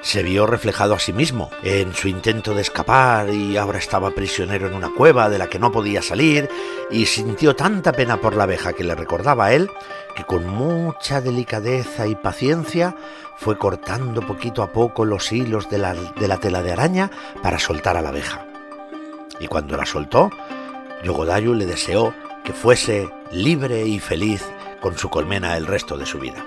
se 0.00 0.22
vio 0.22 0.46
reflejado 0.46 0.94
a 0.94 0.98
sí 0.98 1.12
mismo 1.12 1.50
en 1.62 1.92
su 1.94 2.08
intento 2.08 2.54
de 2.54 2.62
escapar 2.62 3.30
y 3.30 3.56
ahora 3.56 3.78
estaba 3.78 4.10
prisionero 4.10 4.66
en 4.66 4.74
una 4.74 4.90
cueva 4.90 5.28
de 5.28 5.38
la 5.38 5.48
que 5.48 5.58
no 5.58 5.72
podía 5.72 6.02
salir 6.02 6.48
y 6.90 7.06
sintió 7.06 7.56
tanta 7.56 7.92
pena 7.92 8.20
por 8.20 8.36
la 8.36 8.44
abeja 8.44 8.72
que 8.72 8.84
le 8.84 8.94
recordaba 8.94 9.46
a 9.46 9.52
él 9.52 9.70
que 10.14 10.24
con 10.24 10.46
mucha 10.46 11.20
delicadeza 11.20 12.06
y 12.06 12.14
paciencia 12.14 12.96
fue 13.36 13.58
cortando 13.58 14.26
poquito 14.26 14.62
a 14.62 14.72
poco 14.72 15.04
los 15.04 15.32
hilos 15.32 15.68
de 15.70 15.78
la, 15.78 15.94
de 15.94 16.28
la 16.28 16.38
tela 16.38 16.62
de 16.62 16.72
araña 16.72 17.10
para 17.42 17.58
soltar 17.58 17.96
a 17.96 18.02
la 18.02 18.08
abeja. 18.08 18.44
Y 19.40 19.46
cuando 19.46 19.76
la 19.76 19.86
soltó, 19.86 20.30
Yogodayu 21.04 21.54
le 21.54 21.66
deseó 21.66 22.12
que 22.44 22.52
fuese 22.52 23.08
libre 23.30 23.86
y 23.86 24.00
feliz 24.00 24.44
con 24.80 24.96
su 24.98 25.08
colmena 25.08 25.56
el 25.56 25.66
resto 25.66 25.96
de 25.96 26.06
su 26.06 26.18
vida. 26.18 26.44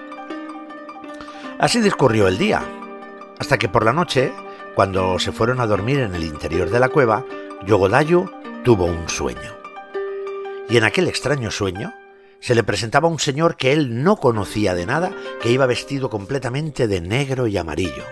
Así 1.59 1.79
discurrió 1.79 2.27
el 2.27 2.37
día, 2.37 2.61
hasta 3.41 3.57
que 3.57 3.67
por 3.67 3.83
la 3.83 3.91
noche, 3.91 4.31
cuando 4.75 5.17
se 5.17 5.31
fueron 5.31 5.61
a 5.61 5.65
dormir 5.65 5.97
en 5.97 6.13
el 6.13 6.23
interior 6.23 6.69
de 6.69 6.79
la 6.79 6.89
cueva, 6.89 7.25
Yogodayu 7.65 8.29
tuvo 8.63 8.85
un 8.85 9.09
sueño. 9.09 9.57
Y 10.69 10.77
en 10.77 10.83
aquel 10.83 11.07
extraño 11.07 11.49
sueño 11.49 11.91
se 12.39 12.53
le 12.53 12.61
presentaba 12.61 13.07
un 13.07 13.17
señor 13.17 13.57
que 13.57 13.73
él 13.73 14.03
no 14.03 14.17
conocía 14.17 14.75
de 14.75 14.85
nada, 14.85 15.11
que 15.41 15.49
iba 15.49 15.65
vestido 15.65 16.07
completamente 16.11 16.87
de 16.87 17.01
negro 17.01 17.47
y 17.47 17.57
amarillo. 17.57 18.03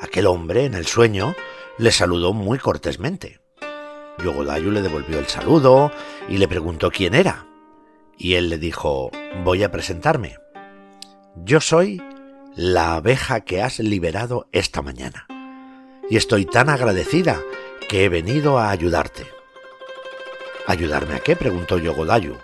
Aquel 0.00 0.26
hombre, 0.26 0.64
en 0.64 0.74
el 0.74 0.88
sueño, 0.88 1.36
le 1.78 1.92
saludó 1.92 2.32
muy 2.32 2.58
cortésmente. 2.58 3.38
Yogodayu 4.18 4.72
le 4.72 4.82
devolvió 4.82 5.20
el 5.20 5.28
saludo 5.28 5.92
y 6.28 6.38
le 6.38 6.48
preguntó 6.48 6.90
quién 6.90 7.14
era. 7.14 7.46
Y 8.18 8.34
él 8.34 8.50
le 8.50 8.58
dijo, 8.58 9.12
voy 9.44 9.62
a 9.62 9.70
presentarme. 9.70 10.38
Yo 11.36 11.60
soy 11.60 12.02
la 12.56 12.94
abeja 12.94 13.42
que 13.42 13.62
has 13.62 13.78
liberado 13.80 14.48
esta 14.50 14.80
mañana. 14.80 15.26
Y 16.08 16.16
estoy 16.16 16.46
tan 16.46 16.70
agradecida 16.70 17.42
que 17.88 18.04
he 18.04 18.08
venido 18.08 18.58
a 18.58 18.70
ayudarte. 18.70 19.26
¿Ayudarme 20.66 21.14
a 21.14 21.20
qué? 21.20 21.36
preguntó 21.36 21.78
Yogodayu. 21.78 22.36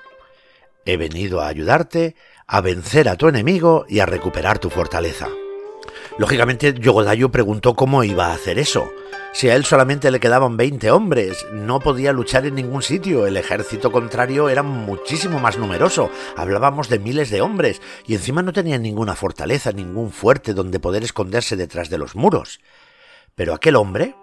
He 0.85 0.99
venido 0.99 1.41
a 1.41 1.49
ayudarte 1.49 2.15
a 2.47 2.61
vencer 2.61 3.09
a 3.09 3.17
tu 3.17 3.29
enemigo 3.29 3.87
y 3.89 4.01
a 4.01 4.07
recuperar 4.07 4.59
tu 4.59 4.69
fortaleza. 4.69 5.29
Lógicamente, 6.19 6.75
Yogodayu 6.75 7.31
preguntó 7.31 7.75
cómo 7.75 8.05
iba 8.05 8.27
a 8.27 8.35
hacer 8.35 8.59
eso. 8.59 8.93
Si 9.35 9.49
a 9.49 9.57
él 9.57 9.65
solamente 9.65 10.11
le 10.11 10.21
quedaban 10.21 10.59
20 10.59 10.91
hombres, 10.91 11.47
no 11.53 11.81
podía 11.81 12.13
luchar 12.13 12.45
en 12.45 12.55
ningún 12.55 12.83
sitio, 12.83 13.27
el 13.27 13.39
ejército 13.39 13.91
contrario 13.91 14.51
era 14.51 14.63
muchísimo 14.63 15.41
más 15.41 15.57
numeroso, 15.57 16.11
hablábamos 16.37 16.91
de 16.91 16.99
miles 16.99 17.31
de 17.31 17.41
hombres, 17.41 17.81
y 18.07 18.15
encima 18.15 18.43
no 18.43 18.53
tenía 18.53 18.77
ninguna 18.77 19.15
fortaleza, 19.15 19.73
ningún 19.73 20.13
fuerte 20.13 20.53
donde 20.53 20.81
poder 20.81 21.03
esconderse 21.03 21.57
detrás 21.57 21.89
de 21.89 21.97
los 21.97 22.15
muros. 22.15 22.61
Pero 23.35 23.55
aquel 23.55 23.77
hombre 23.77 24.15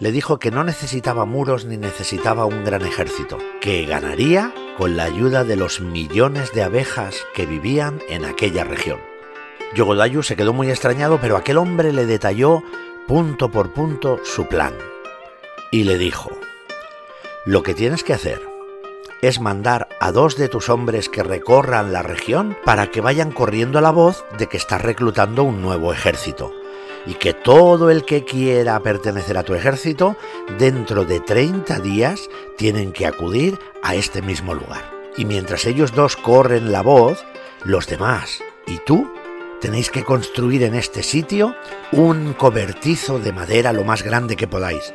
le 0.00 0.12
dijo 0.12 0.38
que 0.38 0.50
no 0.50 0.64
necesitaba 0.64 1.26
muros 1.26 1.66
ni 1.66 1.76
necesitaba 1.76 2.46
un 2.46 2.64
gran 2.64 2.86
ejército, 2.86 3.36
que 3.60 3.84
ganaría 3.84 4.54
con 4.78 4.96
la 4.96 5.04
ayuda 5.04 5.44
de 5.44 5.56
los 5.56 5.80
millones 5.80 6.52
de 6.54 6.62
abejas 6.62 7.26
que 7.34 7.44
vivían 7.44 8.00
en 8.08 8.24
aquella 8.24 8.64
región. 8.64 8.98
Yogodayu 9.74 10.22
se 10.22 10.36
quedó 10.36 10.54
muy 10.54 10.70
extrañado, 10.70 11.20
pero 11.20 11.36
aquel 11.36 11.58
hombre 11.58 11.92
le 11.92 12.06
detalló 12.06 12.62
punto 13.06 13.50
por 13.50 13.72
punto 13.72 14.18
su 14.24 14.46
plan. 14.46 14.72
Y 15.70 15.84
le 15.84 15.98
dijo, 15.98 16.30
lo 17.44 17.62
que 17.62 17.74
tienes 17.74 18.02
que 18.02 18.14
hacer 18.14 18.40
es 19.20 19.40
mandar 19.40 19.88
a 20.00 20.12
dos 20.12 20.36
de 20.36 20.48
tus 20.48 20.68
hombres 20.68 21.08
que 21.08 21.22
recorran 21.22 21.92
la 21.92 22.02
región 22.02 22.56
para 22.64 22.90
que 22.90 23.00
vayan 23.00 23.30
corriendo 23.30 23.80
la 23.80 23.90
voz 23.90 24.24
de 24.38 24.46
que 24.46 24.56
estás 24.56 24.80
reclutando 24.80 25.44
un 25.44 25.60
nuevo 25.60 25.92
ejército 25.92 26.52
y 27.06 27.14
que 27.14 27.34
todo 27.34 27.90
el 27.90 28.04
que 28.04 28.24
quiera 28.24 28.80
pertenecer 28.80 29.36
a 29.36 29.42
tu 29.42 29.54
ejército 29.54 30.16
dentro 30.58 31.04
de 31.04 31.20
30 31.20 31.80
días 31.80 32.30
tienen 32.56 32.92
que 32.92 33.06
acudir 33.06 33.58
a 33.82 33.94
este 33.94 34.22
mismo 34.22 34.54
lugar. 34.54 34.90
Y 35.16 35.26
mientras 35.26 35.66
ellos 35.66 35.94
dos 35.94 36.16
corren 36.16 36.72
la 36.72 36.82
voz, 36.82 37.22
los 37.64 37.86
demás 37.86 38.42
y 38.66 38.78
tú 38.78 39.10
tenéis 39.64 39.88
que 39.88 40.04
construir 40.04 40.62
en 40.62 40.74
este 40.74 41.02
sitio 41.02 41.56
un 41.90 42.34
cobertizo 42.34 43.18
de 43.18 43.32
madera 43.32 43.72
lo 43.72 43.82
más 43.82 44.02
grande 44.02 44.36
que 44.36 44.46
podáis. 44.46 44.92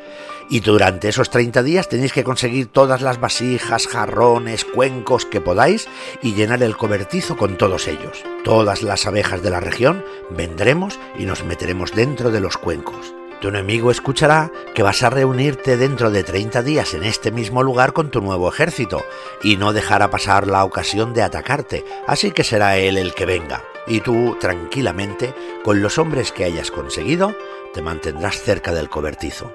Y 0.48 0.60
durante 0.60 1.10
esos 1.10 1.32
30 1.32 1.64
días 1.64 1.90
tenéis 1.90 2.14
que 2.14 2.24
conseguir 2.24 2.68
todas 2.68 3.02
las 3.02 3.20
vasijas, 3.20 3.88
jarrones, 3.88 4.66
cuencos 4.66 5.26
que 5.26 5.42
podáis 5.42 5.88
y 6.22 6.36
llenar 6.36 6.62
el 6.62 6.78
cobertizo 6.78 7.36
con 7.36 7.58
todos 7.58 7.88
ellos. 7.88 8.24
Todas 8.44 8.84
las 8.84 9.08
abejas 9.08 9.42
de 9.42 9.50
la 9.50 9.60
región 9.60 10.06
vendremos 10.30 11.00
y 11.18 11.26
nos 11.26 11.44
meteremos 11.44 11.96
dentro 11.96 12.30
de 12.30 12.40
los 12.40 12.56
cuencos. 12.58 13.19
Tu 13.42 13.48
enemigo 13.48 13.90
escuchará 13.90 14.52
que 14.76 14.84
vas 14.84 15.02
a 15.02 15.10
reunirte 15.10 15.78
dentro 15.78 16.12
de 16.12 16.24
30 16.24 16.62
días 16.62 16.94
en 16.94 17.04
este 17.04 17.32
mismo 17.32 17.64
lugar 17.64 17.94
con 17.94 18.12
tu 18.12 18.20
nuevo 18.20 18.50
ejército 18.50 19.06
y 19.42 19.56
no 19.56 19.72
dejará 19.72 20.10
pasar 20.10 20.46
la 20.46 20.66
ocasión 20.66 21.14
de 21.14 21.24
atacarte, 21.24 21.86
así 22.06 22.32
que 22.32 22.44
será 22.44 22.78
él 22.78 22.98
el 22.98 23.14
que 23.14 23.26
venga. 23.26 23.64
Y 23.88 24.02
tú, 24.02 24.36
tranquilamente, 24.42 25.34
con 25.64 25.82
los 25.82 25.98
hombres 25.98 26.34
que 26.34 26.44
hayas 26.44 26.70
conseguido, 26.70 27.34
te 27.74 27.82
mantendrás 27.82 28.42
cerca 28.42 28.74
del 28.74 28.90
cobertizo. 28.90 29.54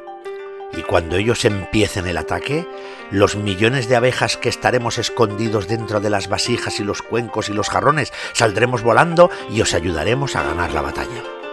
Y 0.73 0.83
cuando 0.83 1.17
ellos 1.17 1.45
empiecen 1.45 2.07
el 2.07 2.17
ataque, 2.17 2.67
los 3.11 3.37
millones 3.37 3.87
de 3.89 3.97
abejas 3.97 4.39
que 4.39 4.49
estaremos 4.49 4.97
escondidos 4.97 5.69
dentro 5.69 6.01
de 6.01 6.11
las 6.11 6.29
vasijas 6.29 6.81
y 6.81 6.85
los 6.85 7.03
cuencos 7.03 7.51
y 7.51 7.53
los 7.53 7.69
jarrones 7.69 8.15
saldremos 8.33 8.83
volando 8.83 9.31
y 9.51 9.61
os 9.61 9.75
ayudaremos 9.75 10.37
a 10.37 10.43
ganar 10.43 10.73
la 10.73 10.81
batalla. 10.81 11.44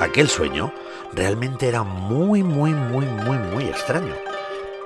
Aquel 0.00 0.28
sueño 0.28 0.72
realmente 1.12 1.68
era 1.68 1.82
muy, 1.82 2.42
muy, 2.42 2.72
muy, 2.72 3.04
muy, 3.04 3.36
muy 3.36 3.64
extraño. 3.64 4.14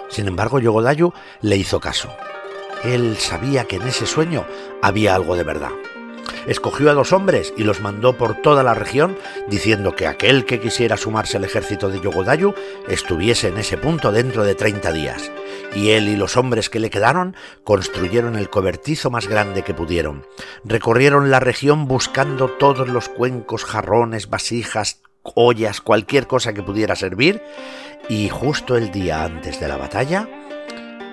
Sin 0.09 0.27
embargo, 0.27 0.59
Yogodayu 0.59 1.13
le 1.41 1.57
hizo 1.57 1.79
caso. 1.79 2.09
Él 2.83 3.17
sabía 3.17 3.65
que 3.65 3.77
en 3.77 3.83
ese 3.83 4.07
sueño 4.07 4.45
había 4.83 5.15
algo 5.15 5.37
de 5.37 5.45
verdad. 5.45 5.71
Escogió 6.47 6.91
a 6.91 6.95
dos 6.95 7.13
hombres 7.13 7.53
y 7.57 7.65
los 7.65 7.81
mandó 7.81 8.17
por 8.17 8.37
toda 8.43 8.63
la 8.63 8.75
región 8.75 9.17
diciendo 9.49 9.95
que 9.95 10.07
aquel 10.07 10.45
que 10.45 10.61
quisiera 10.61 10.97
sumarse 10.97 11.37
al 11.37 11.45
ejército 11.45 11.89
de 11.89 12.01
Yogodayu 12.01 12.55
estuviese 12.89 13.49
en 13.49 13.59
ese 13.59 13.77
punto 13.77 14.13
dentro 14.13 14.45
de 14.45 14.55
30 14.55 14.93
días. 14.93 15.31
Y 15.75 15.91
él 15.91 16.09
y 16.09 16.17
los 16.17 16.37
hombres 16.37 16.71
que 16.71 16.81
le 16.81 16.91
quedaron 16.91 17.37
construyeron 17.65 18.37
el 18.37 18.51
cobertizo 18.51 19.11
más 19.11 19.29
grande 19.29 19.63
que 19.63 19.75
pudieron. 19.75 20.27
Recorrieron 20.65 21.31
la 21.31 21.41
región 21.41 21.87
buscando 21.87 22.49
todos 22.49 22.89
los 22.89 23.09
cuencos, 23.09 23.65
jarrones, 23.65 24.31
vasijas, 24.31 25.01
ollas, 25.23 25.81
cualquier 25.81 26.27
cosa 26.27 26.53
que 26.53 26.63
pudiera 26.63 26.95
servir, 26.95 27.43
y 28.09 28.29
justo 28.29 28.77
el 28.77 28.91
día 28.91 29.25
antes 29.25 29.59
de 29.59 29.69
la 29.69 29.77
batalla, 29.77 30.29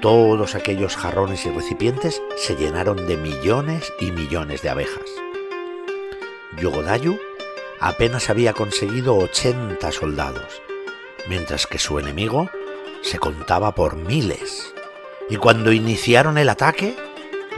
todos 0.01 0.55
aquellos 0.55 0.98
jarrones 0.98 1.46
y 1.46 1.50
recipientes 1.51 2.22
se 2.36 2.55
llenaron 2.55 3.08
de 3.08 3.17
millones 3.17 3.93
y 4.00 4.12
millones 4.12 4.63
de 4.63 4.70
abejas. 4.70 5.05
Yogodayu 6.58 7.20
apenas 7.79 8.29
había 8.29 8.53
conseguido 8.53 9.15
80 9.15 9.91
soldados, 9.91 10.62
mientras 11.29 11.67
que 11.67 11.77
su 11.77 12.00
enemigo 12.00 12.50
se 13.03 13.20
contaba 13.20 13.74
por 13.75 13.96
miles. 13.96 14.74
Y 15.29 15.38
cuando 15.38 15.72
iniciaron 15.72 16.38
el 16.38 16.50
ataque, 16.50 16.96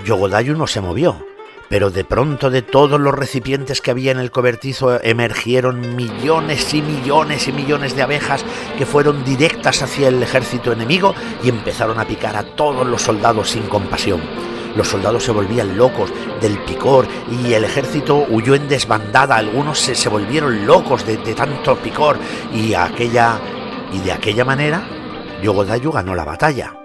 Yogodayu 0.05 0.55
no 0.55 0.67
se 0.67 0.81
movió, 0.81 1.25
pero 1.73 1.89
de 1.89 2.03
pronto 2.03 2.51
de 2.51 2.61
todos 2.61 3.01
los 3.01 3.15
recipientes 3.15 3.81
que 3.81 3.89
había 3.89 4.11
en 4.11 4.19
el 4.19 4.29
cobertizo 4.29 5.03
emergieron 5.03 5.95
millones 5.95 6.71
y 6.75 6.83
millones 6.83 7.47
y 7.47 7.51
millones 7.51 7.95
de 7.95 8.03
abejas 8.03 8.45
que 8.77 8.85
fueron 8.85 9.25
directas 9.25 9.81
hacia 9.81 10.09
el 10.09 10.21
ejército 10.21 10.71
enemigo 10.71 11.15
y 11.43 11.49
empezaron 11.49 11.99
a 11.99 12.05
picar 12.05 12.35
a 12.35 12.43
todos 12.43 12.85
los 12.85 13.01
soldados 13.01 13.49
sin 13.49 13.63
compasión. 13.63 14.21
Los 14.75 14.87
soldados 14.87 15.23
se 15.23 15.31
volvían 15.31 15.75
locos 15.75 16.13
del 16.39 16.59
picor 16.59 17.07
y 17.43 17.53
el 17.53 17.63
ejército 17.63 18.27
huyó 18.29 18.53
en 18.53 18.67
desbandada. 18.67 19.37
Algunos 19.37 19.79
se, 19.79 20.09
volvieron 20.09 20.67
locos 20.67 21.03
de, 21.07 21.17
de, 21.17 21.33
tanto 21.33 21.75
picor 21.77 22.19
y 22.53 22.75
aquella 22.75 23.39
y 23.91 23.97
de 23.97 24.11
aquella 24.11 24.45
manera 24.45 24.87
Yogodayu 25.41 25.91
ganó 25.91 26.13
la 26.13 26.23
batalla 26.23 26.75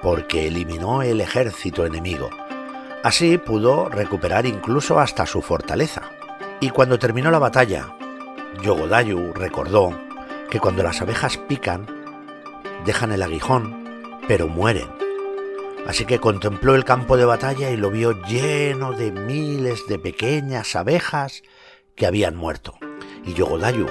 porque 0.00 0.46
eliminó 0.46 1.02
el 1.02 1.20
ejército 1.20 1.84
enemigo. 1.84 2.30
Así 3.02 3.36
pudo 3.36 3.88
recuperar 3.88 4.46
incluso 4.46 5.00
hasta 5.00 5.26
su 5.26 5.42
fortaleza. 5.42 6.02
Y 6.60 6.70
cuando 6.70 7.00
terminó 7.00 7.32
la 7.32 7.40
batalla, 7.40 7.96
Yogodayu 8.62 9.32
recordó 9.32 9.98
que 10.48 10.60
cuando 10.60 10.84
las 10.84 11.00
abejas 11.02 11.36
pican, 11.36 11.86
dejan 12.84 13.10
el 13.10 13.22
aguijón, 13.22 14.20
pero 14.28 14.46
mueren. 14.46 14.88
Así 15.86 16.04
que 16.04 16.20
contempló 16.20 16.76
el 16.76 16.84
campo 16.84 17.16
de 17.16 17.24
batalla 17.24 17.70
y 17.70 17.76
lo 17.76 17.90
vio 17.90 18.12
lleno 18.22 18.92
de 18.92 19.10
miles 19.10 19.88
de 19.88 19.98
pequeñas 19.98 20.76
abejas 20.76 21.42
que 21.96 22.06
habían 22.06 22.36
muerto. 22.36 22.76
Y 23.24 23.34
Yogodayu, 23.34 23.88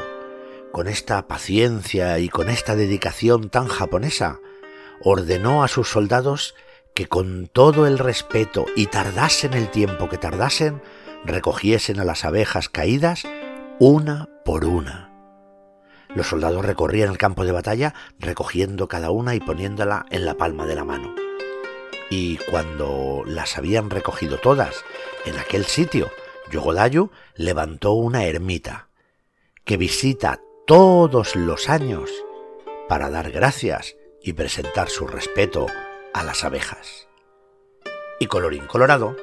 con 0.72 0.88
esta 0.88 1.28
paciencia 1.28 2.18
y 2.20 2.30
con 2.30 2.50
esta 2.50 2.78
dedicación 2.78 3.50
tan 3.50 3.68
japonesa, 3.68 4.40
ordenó 5.04 5.66
a 5.66 5.68
sus 5.68 5.90
soldados 5.90 6.56
con 7.06 7.48
todo 7.48 7.88
el 7.88 7.98
respeto 7.98 8.66
y 8.76 8.88
tardasen 8.88 9.54
el 9.54 9.70
tiempo 9.70 10.10
que 10.10 10.18
tardasen, 10.18 10.82
recogiesen 11.24 12.00
a 12.00 12.06
las 12.06 12.26
abejas 12.26 12.70
caídas 12.70 13.24
una 13.80 14.30
por 14.44 14.66
una. 14.66 15.10
Los 16.14 16.28
soldados 16.28 16.66
recorrían 16.66 17.10
el 17.10 17.18
campo 17.18 17.46
de 17.46 17.54
batalla 17.54 17.94
recogiendo 18.20 18.88
cada 18.88 19.12
una 19.12 19.36
y 19.36 19.40
poniéndola 19.40 20.06
en 20.10 20.26
la 20.26 20.36
palma 20.36 20.66
de 20.66 20.76
la 20.76 20.84
mano. 20.84 21.16
Y 22.10 22.38
cuando 22.50 23.24
las 23.26 23.58
habían 23.58 23.90
recogido 23.90 24.38
todas 24.38 24.84
en 25.26 25.38
aquel 25.38 25.66
sitio, 25.66 26.12
Yogodayu 26.52 27.12
levantó 27.36 27.94
una 27.94 28.26
ermita 28.26 28.90
que 29.64 29.78
visita 29.78 30.42
todos 30.68 31.38
los 31.38 31.70
años 31.70 32.10
para 32.90 33.10
dar 33.10 33.32
gracias 33.32 33.96
y 34.22 34.34
presentar 34.34 34.90
su 34.90 35.08
respeto 35.08 35.68
a 36.14 36.24
las 36.24 36.44
abejas. 36.44 37.08
Y 38.20 38.28
colorín 38.28 38.68
colorado, 38.68 39.16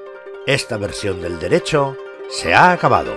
esta 0.46 0.76
versión 0.76 1.20
del 1.22 1.38
derecho 1.38 1.96
se 2.30 2.54
ha 2.54 2.72
acabado. 2.72 3.14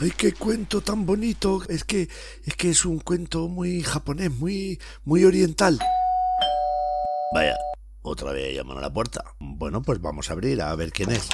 Ay, 0.00 0.12
qué 0.16 0.32
cuento 0.32 0.80
tan 0.80 1.06
bonito. 1.06 1.62
Es 1.68 1.82
que 1.82 2.08
es 2.44 2.54
que 2.54 2.70
es 2.70 2.84
un 2.84 3.00
cuento 3.00 3.48
muy 3.48 3.82
japonés, 3.82 4.30
muy 4.30 4.80
muy 5.04 5.24
oriental. 5.24 5.78
Vaya, 7.34 7.56
otra 8.02 8.32
vez 8.32 8.54
llaman 8.54 8.78
a 8.78 8.82
la 8.82 8.92
puerta. 8.92 9.24
Bueno, 9.38 9.82
pues 9.82 10.00
vamos 10.00 10.30
a 10.30 10.32
abrir 10.32 10.60
a 10.62 10.74
ver 10.74 10.92
quién 10.92 11.10
es. 11.10 11.28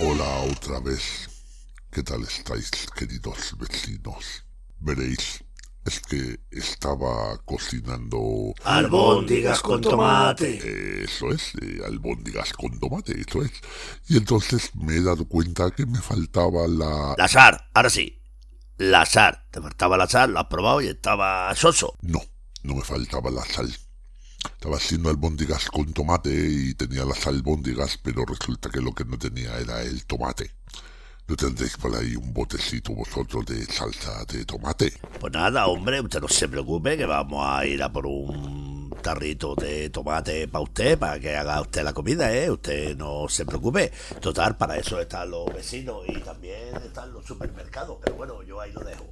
Hola 0.00 0.42
otra 0.50 0.80
vez. 0.80 1.28
¿Qué 1.90 2.02
tal 2.02 2.22
estáis, 2.22 2.70
queridos 2.96 3.54
vecinos? 3.58 4.44
Veréis, 4.78 5.44
es 5.84 6.00
que 6.00 6.40
estaba 6.50 7.36
cocinando... 7.44 8.54
Albóndigas 8.64 9.60
con 9.60 9.80
tomate. 9.80 11.04
Eso 11.04 11.30
es, 11.30 11.52
eh, 11.60 11.80
albóndigas 11.84 12.52
con 12.52 12.78
tomate, 12.78 13.20
eso 13.20 13.42
es. 13.42 13.52
Y 14.08 14.16
entonces 14.16 14.74
me 14.74 14.96
he 14.96 15.02
dado 15.02 15.26
cuenta 15.26 15.70
que 15.70 15.84
me 15.84 16.00
faltaba 16.00 16.66
la... 16.66 17.14
La 17.18 17.28
sal, 17.28 17.60
ahora 17.74 17.90
sí. 17.90 18.22
La 18.78 19.04
sal. 19.04 19.44
Te 19.50 19.60
faltaba 19.60 19.96
la 19.96 20.08
sal, 20.08 20.32
lo 20.32 20.40
has 20.40 20.46
probado 20.46 20.80
y 20.80 20.86
estaba 20.86 21.54
soso. 21.54 21.94
No, 22.00 22.20
no 22.62 22.74
me 22.76 22.82
faltaba 22.82 23.30
la 23.30 23.44
sal. 23.44 23.70
Estaba 24.44 24.76
haciendo 24.76 25.10
albóndigas 25.10 25.68
con 25.70 25.92
tomate 25.92 26.30
y 26.30 26.74
tenía 26.74 27.04
las 27.04 27.26
albóndigas, 27.26 27.98
pero 28.02 28.24
resulta 28.24 28.70
que 28.70 28.80
lo 28.80 28.92
que 28.92 29.04
no 29.04 29.18
tenía 29.18 29.58
era 29.58 29.82
el 29.82 30.04
tomate. 30.04 30.52
¿No 31.28 31.36
tendréis 31.36 31.76
por 31.76 31.94
ahí 31.94 32.16
un 32.16 32.32
botecito 32.32 32.94
vosotros 32.94 33.46
de 33.46 33.64
salsa 33.64 34.24
de 34.24 34.44
tomate? 34.44 34.92
Pues 35.20 35.32
nada, 35.32 35.66
hombre, 35.66 36.00
usted 36.00 36.20
no 36.20 36.28
se 36.28 36.48
preocupe 36.48 36.96
que 36.96 37.06
vamos 37.06 37.46
a 37.46 37.64
ir 37.64 37.82
a 37.82 37.92
por 37.92 38.06
un 38.06 38.90
tarrito 39.02 39.54
de 39.54 39.90
tomate 39.90 40.48
para 40.48 40.62
usted, 40.62 40.98
para 40.98 41.18
que 41.18 41.36
haga 41.36 41.60
usted 41.60 41.82
la 41.84 41.92
comida, 41.92 42.32
¿eh? 42.32 42.50
Usted 42.50 42.96
no 42.96 43.28
se 43.28 43.44
preocupe. 43.44 43.92
Total, 44.20 44.56
para 44.56 44.76
eso 44.76 45.00
están 45.00 45.30
los 45.30 45.46
vecinos 45.52 46.02
y 46.08 46.20
también 46.20 46.76
están 46.84 47.12
los 47.12 47.24
supermercados. 47.24 47.98
Pero 48.02 48.16
bueno, 48.16 48.42
yo 48.42 48.60
ahí 48.60 48.72
lo 48.72 48.80
dejo. 48.80 49.11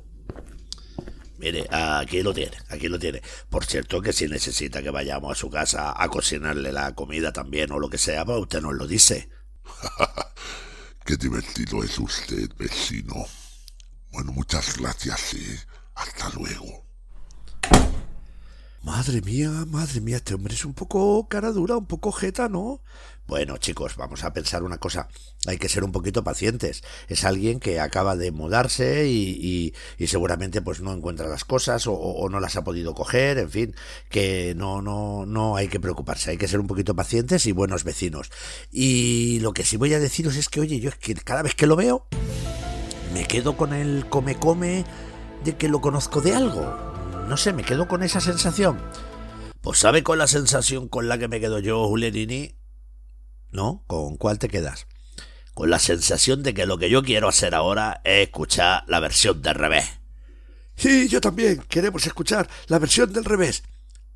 Mire, 1.41 1.67
aquí 1.71 2.23
lo 2.23 2.35
tiene, 2.35 2.55
aquí 2.69 2.87
lo 2.89 2.99
tiene. 2.99 3.23
Por 3.49 3.65
cierto, 3.65 4.03
que 4.03 4.13
si 4.13 4.29
necesita 4.29 4.83
que 4.83 4.91
vayamos 4.91 5.33
a 5.33 5.41
su 5.41 5.49
casa 5.49 5.95
a 5.97 6.09
cocinarle 6.09 6.71
la 6.71 6.95
comida 6.95 7.33
también 7.33 7.73
o 7.73 7.79
lo 7.79 7.89
que 7.89 7.97
sea, 7.97 8.27
pues 8.27 8.41
usted 8.41 8.61
nos 8.61 8.75
lo 8.75 8.87
dice. 8.87 9.31
Qué 11.07 11.17
divertido 11.17 11.83
es 11.83 11.99
usted, 11.99 12.51
vecino. 12.59 13.15
Bueno, 14.13 14.33
muchas 14.33 14.77
gracias 14.77 15.33
y 15.33 15.57
hasta 15.95 16.29
luego. 16.39 16.90
Madre 18.83 19.21
mía, 19.21 19.51
madre 19.69 20.01
mía, 20.01 20.17
este 20.17 20.33
hombre 20.33 20.55
es 20.55 20.65
un 20.65 20.73
poco 20.73 21.29
cara 21.29 21.53
dura, 21.53 21.77
un 21.77 21.85
poco 21.85 22.13
jeta, 22.13 22.49
¿no? 22.49 22.81
Bueno, 23.27 23.59
chicos, 23.59 23.95
vamos 23.97 24.25
a 24.25 24.33
pensar 24.33 24.63
una 24.63 24.79
cosa. 24.79 25.09
Hay 25.47 25.59
que 25.59 25.69
ser 25.69 25.85
un 25.85 25.93
poquito 25.93 26.25
pacientes. 26.25 26.83
Es 27.07 27.25
alguien 27.25 27.61
que 27.61 27.79
acaba 27.79 28.17
de 28.17 28.33
mudarse 28.33 29.07
y, 29.07 29.75
y, 29.99 30.07
seguramente 30.07 30.63
pues 30.63 30.81
no 30.81 30.95
encuentra 30.95 31.29
las 31.29 31.45
cosas 31.45 31.87
o, 31.87 31.93
o, 31.93 32.29
no 32.31 32.41
las 32.41 32.57
ha 32.57 32.65
podido 32.65 32.95
coger, 32.95 33.37
en 33.37 33.51
fin, 33.51 33.75
que 34.09 34.55
no, 34.57 34.81
no, 34.81 35.27
no 35.27 35.57
hay 35.57 35.69
que 35.69 35.79
preocuparse. 35.79 36.31
Hay 36.31 36.39
que 36.39 36.49
ser 36.49 36.59
un 36.59 36.67
poquito 36.67 36.97
pacientes 36.97 37.45
y 37.45 37.53
buenos 37.53 37.85
vecinos. 37.85 38.31
Y 38.73 39.41
lo 39.41 39.53
que 39.53 39.65
sí 39.65 39.77
voy 39.77 39.93
a 39.93 40.01
deciros 40.01 40.37
es 40.37 40.49
que, 40.49 40.61
oye, 40.61 40.81
yo 40.81 40.89
es 40.89 40.97
que 40.97 41.15
cada 41.15 41.43
vez 41.43 41.55
que 41.55 41.67
lo 41.67 41.77
veo, 41.77 42.07
me 43.13 43.27
quedo 43.27 43.59
con 43.59 43.75
el 43.75 44.07
come-come 44.09 44.87
de 45.45 45.57
que 45.57 45.69
lo 45.69 45.83
conozco 45.83 46.23
de 46.23 46.35
algo 46.35 46.90
no 47.31 47.37
sé, 47.37 47.53
me 47.53 47.63
quedo 47.63 47.87
con 47.87 48.03
esa 48.03 48.21
sensación. 48.21 48.83
Pues 49.61 49.79
¿sabe 49.79 50.03
con 50.03 50.19
la 50.19 50.27
sensación 50.27 50.89
con 50.89 51.07
la 51.07 51.17
que 51.17 51.29
me 51.29 51.39
quedo 51.39 51.61
yo, 51.61 51.87
Julianini? 51.87 52.57
¿No? 53.53 53.85
¿Con 53.87 54.17
cuál 54.17 54.41
te 54.41 54.49
quedas? 54.49 54.89
Con 55.55 55.71
la 55.71 55.79
sensación 55.79 56.43
de 56.43 56.55
que 56.55 56.67
lo 56.67 56.77
que 56.77 56.91
yo 56.91 57.05
quiero 57.05 57.29
hacer 57.29 57.55
ahora 57.55 58.01
es 58.03 58.27
escuchar 58.27 58.83
la 58.89 58.99
versión 58.99 59.43
del 59.43 59.55
revés. 59.55 59.85
Sí, 60.75 61.07
yo 61.09 61.21
también. 61.21 61.63
Queremos 61.69 62.05
escuchar 62.05 62.51
la 62.67 62.81
versión 62.81 63.13
del 63.13 63.25
revés. 63.25 63.63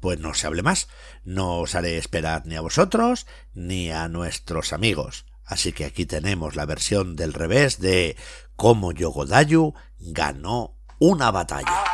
Pues 0.01 0.19
no 0.19 0.35
se 0.35 0.49
hable 0.49 0.65
más. 0.65 0.89
No 1.23 1.61
os 1.61 1.77
haré 1.77 1.99
esperar 1.99 2.45
ni 2.47 2.57
a 2.57 2.63
vosotros 2.63 3.29
ni 3.53 3.93
a 3.93 4.09
nuestros 4.09 4.73
amigos. 4.73 5.25
Así 5.45 5.73
que 5.73 5.85
aquí 5.85 6.05
tenemos 6.05 6.57
la 6.57 6.67
versión 6.67 7.15
del 7.15 7.33
revés 7.33 7.79
de 7.79 8.17
cómo 8.57 8.91
Yogodayu 8.91 9.73
ganó 10.01 10.81
una 10.99 11.31
batalla. 11.31 11.94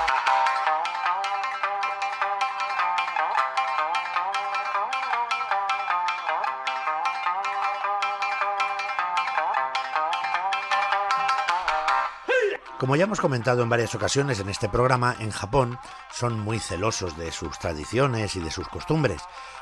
Como 12.80 12.96
ya 12.96 13.04
hemos 13.04 13.20
comentado 13.20 13.62
en 13.62 13.68
varias 13.68 13.94
ocasiones 13.94 14.40
en 14.40 14.48
este 14.48 14.70
programa, 14.70 15.14
en 15.18 15.32
Japón 15.32 15.78
son 16.10 16.40
muy 16.40 16.58
celosos 16.58 17.14
de 17.18 17.30
sus 17.30 17.58
tradiciones 17.58 18.36
y 18.36 18.40
de 18.40 18.50
sus 18.50 18.68
costumbres. 18.68 19.20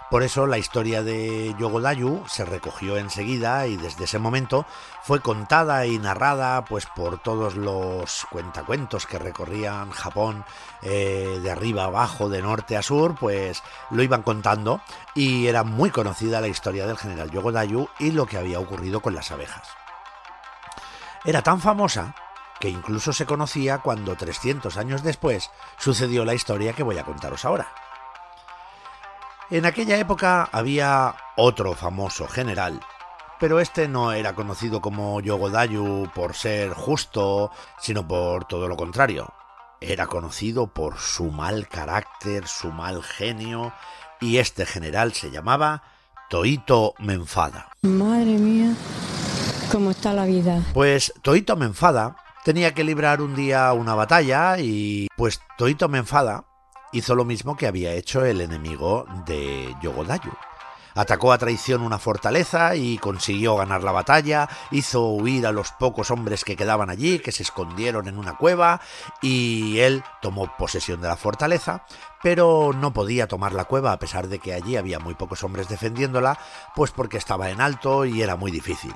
Por 0.09 0.23
eso 0.23 0.47
la 0.47 0.57
historia 0.57 1.03
de 1.03 1.53
Yogodayu 1.59 2.23
se 2.29 2.45
recogió 2.45 2.97
enseguida 2.97 3.67
y 3.67 3.77
desde 3.77 4.05
ese 4.05 4.21
momento 4.21 4.67
fue 5.03 5.19
contada 5.19 5.85
y 5.85 5.99
narrada 5.99 6.65
pues 6.65 6.87
por 6.87 7.19
todos 7.19 7.57
los 7.57 8.25
cuentacuentos 8.31 9.05
que 9.05 9.19
recorrían 9.19 9.91
Japón 9.91 10.45
eh, 10.83 11.41
de 11.43 11.51
arriba 11.51 11.83
a 11.83 11.87
abajo, 11.87 12.29
de 12.29 12.41
norte 12.41 12.77
a 12.77 12.83
sur, 12.83 13.17
pues 13.17 13.65
lo 13.91 14.05
iban 14.05 14.23
contando 14.23 14.81
y 15.17 15.49
era 15.49 15.65
muy 15.65 15.91
conocida 15.91 16.41
la 16.41 16.47
historia 16.47 16.87
del 16.87 16.97
general 16.97 17.33
Yogodayu 17.33 17.89
y 17.99 18.13
lo 18.13 18.27
que 18.27 18.39
había 18.39 18.61
ocurrido 18.61 19.01
con 19.01 19.17
las 19.17 19.33
abejas. 19.33 19.67
Era 21.25 21.43
tan 21.43 21.61
famosa 21.61 22.15
que 22.61 22.69
incluso 22.69 23.13
se 23.13 23.27
conocía 23.27 23.79
cuando 23.79 24.17
300 24.17 24.77
años 24.77 25.03
después 25.03 25.51
sucedió 25.79 26.25
la 26.25 26.35
historia 26.35 26.73
que 26.73 26.83
voy 26.83 26.99
a 26.99 27.05
contaros 27.05 27.45
ahora. 27.45 27.73
En 29.51 29.65
aquella 29.65 29.97
época 29.97 30.49
había 30.53 31.15
otro 31.37 31.75
famoso 31.75 32.29
general, 32.29 32.81
pero 33.41 33.61
este 33.61 33.89
no 33.89 34.13
era 34.13 34.35
conocido 34.35 34.81
como 34.81 35.21
Yogodayu 35.21 36.11
por 36.15 36.35
ser 36.35 36.73
justo, 36.75 37.51
sino 37.81 38.07
por 38.07 38.45
todo 38.45 38.69
lo 38.69 38.77
contrario. 38.77 39.33
Era 39.81 40.07
conocido 40.07 40.67
por 40.67 40.99
su 40.99 41.31
mal 41.31 41.69
carácter, 41.69 42.47
su 42.47 42.73
mal 42.73 43.03
genio, 43.03 43.73
y 44.21 44.39
este 44.39 44.67
general 44.67 45.15
se 45.15 45.31
llamaba 45.31 45.83
Toito 46.29 46.95
Menfada. 46.99 47.71
Madre 47.83 48.37
mía, 48.37 48.75
¿cómo 49.71 49.93
está 49.93 50.13
la 50.13 50.27
vida? 50.27 50.63
Pues 50.75 51.15
Toito 51.23 51.57
Menfada 51.57 52.17
tenía 52.45 52.75
que 52.75 52.85
librar 52.85 53.21
un 53.21 53.35
día 53.35 53.73
una 53.73 53.95
batalla 53.95 54.59
y 54.59 55.09
pues 55.17 55.41
Toito 55.57 55.89
Menfada 55.89 56.45
hizo 56.93 57.15
lo 57.15 57.25
mismo 57.25 57.57
que 57.57 57.67
había 57.67 57.93
hecho 57.93 58.25
el 58.25 58.41
enemigo 58.41 59.07
de 59.27 59.75
Yogodayu. 59.83 60.33
Atacó 60.95 61.33
a 61.33 61.39
traición 61.39 61.83
una 61.83 62.01
fortaleza 62.01 62.75
y 62.75 62.99
consiguió 62.99 63.55
ganar 63.55 63.85
la 63.85 63.93
batalla, 63.93 64.49
hizo 64.73 65.11
huir 65.11 65.47
a 65.47 65.53
los 65.53 65.71
pocos 65.71 66.11
hombres 66.11 66.43
que 66.43 66.57
quedaban 66.57 66.91
allí, 66.91 67.21
que 67.21 67.31
se 67.31 67.45
escondieron 67.45 68.09
en 68.09 68.19
una 68.19 68.37
cueva, 68.37 68.81
y 69.23 69.79
él 69.79 70.03
tomó 70.21 70.53
posesión 70.57 71.01
de 71.01 71.07
la 71.07 71.17
fortaleza, 71.17 71.85
pero 72.21 72.73
no 72.75 72.93
podía 72.93 73.29
tomar 73.29 73.53
la 73.53 73.67
cueva 73.67 73.93
a 73.93 74.01
pesar 74.01 74.27
de 74.27 74.41
que 74.41 74.55
allí 74.55 74.77
había 74.77 74.99
muy 74.99 75.15
pocos 75.15 75.45
hombres 75.45 75.69
defendiéndola, 75.69 76.37
pues 76.75 76.91
porque 76.91 77.19
estaba 77.19 77.51
en 77.51 77.61
alto 77.61 78.05
y 78.05 78.23
era 78.23 78.35
muy 78.35 78.51
difícil. 78.51 78.95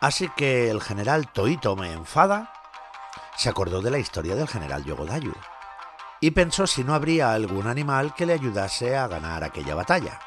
Así 0.00 0.28
que 0.36 0.70
el 0.70 0.82
general 0.82 1.28
Toito 1.30 1.76
me 1.76 1.92
enfada, 1.92 2.52
se 3.36 3.48
acordó 3.48 3.80
de 3.80 3.90
la 3.90 3.98
historia 3.98 4.34
del 4.34 4.48
general 4.48 4.84
Yogodayu 4.84 5.34
y 6.20 6.30
pensó 6.30 6.66
si 6.66 6.84
no 6.84 6.94
habría 6.94 7.32
algún 7.32 7.66
animal 7.66 8.14
que 8.14 8.26
le 8.26 8.32
ayudase 8.32 8.96
a 8.96 9.08
ganar 9.08 9.44
aquella 9.44 9.74
batalla. 9.74 10.20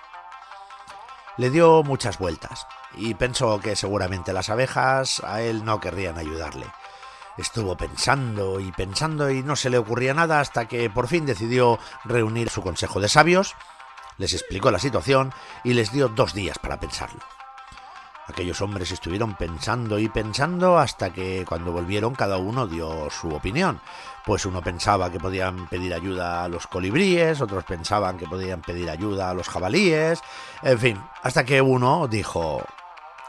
Le 1.37 1.49
dio 1.49 1.83
muchas 1.83 2.19
vueltas 2.19 2.67
y 2.95 3.13
pensó 3.13 3.59
que 3.59 3.75
seguramente 3.75 4.33
las 4.33 4.49
abejas 4.49 5.21
a 5.23 5.41
él 5.41 5.65
no 5.65 5.79
querrían 5.79 6.17
ayudarle. 6.17 6.67
Estuvo 7.37 7.77
pensando 7.77 8.59
y 8.59 8.71
pensando 8.71 9.29
y 9.29 9.43
no 9.43 9.55
se 9.55 9.69
le 9.69 9.77
ocurría 9.77 10.13
nada 10.13 10.39
hasta 10.39 10.67
que 10.67 10.89
por 10.89 11.07
fin 11.07 11.25
decidió 11.25 11.79
reunir 12.03 12.49
su 12.49 12.61
consejo 12.61 12.99
de 12.99 13.09
sabios, 13.09 13.55
les 14.17 14.33
explicó 14.33 14.71
la 14.71 14.79
situación 14.79 15.33
y 15.63 15.73
les 15.73 15.91
dio 15.91 16.09
dos 16.09 16.33
días 16.33 16.57
para 16.59 16.79
pensarlo. 16.79 17.21
Aquellos 18.27 18.61
hombres 18.61 18.91
estuvieron 18.91 19.35
pensando 19.35 19.97
y 19.99 20.09
pensando 20.09 20.77
hasta 20.77 21.13
que 21.13 21.45
cuando 21.47 21.71
volvieron 21.71 22.13
cada 22.13 22.37
uno 22.37 22.67
dio 22.67 23.09
su 23.09 23.29
opinión. 23.29 23.79
Pues 24.25 24.45
uno 24.45 24.61
pensaba 24.61 25.09
que 25.09 25.19
podían 25.19 25.67
pedir 25.69 25.93
ayuda 25.93 26.43
a 26.43 26.49
los 26.49 26.67
colibríes, 26.67 27.39
otros 27.39 27.63
pensaban 27.63 28.17
que 28.17 28.27
podían 28.27 28.61
pedir 28.61 28.89
ayuda 28.89 29.29
a 29.29 29.33
los 29.33 29.47
jabalíes, 29.47 30.21
en 30.61 30.77
fin, 30.77 31.01
hasta 31.23 31.45
que 31.45 31.61
uno 31.61 32.09
dijo, 32.09 32.65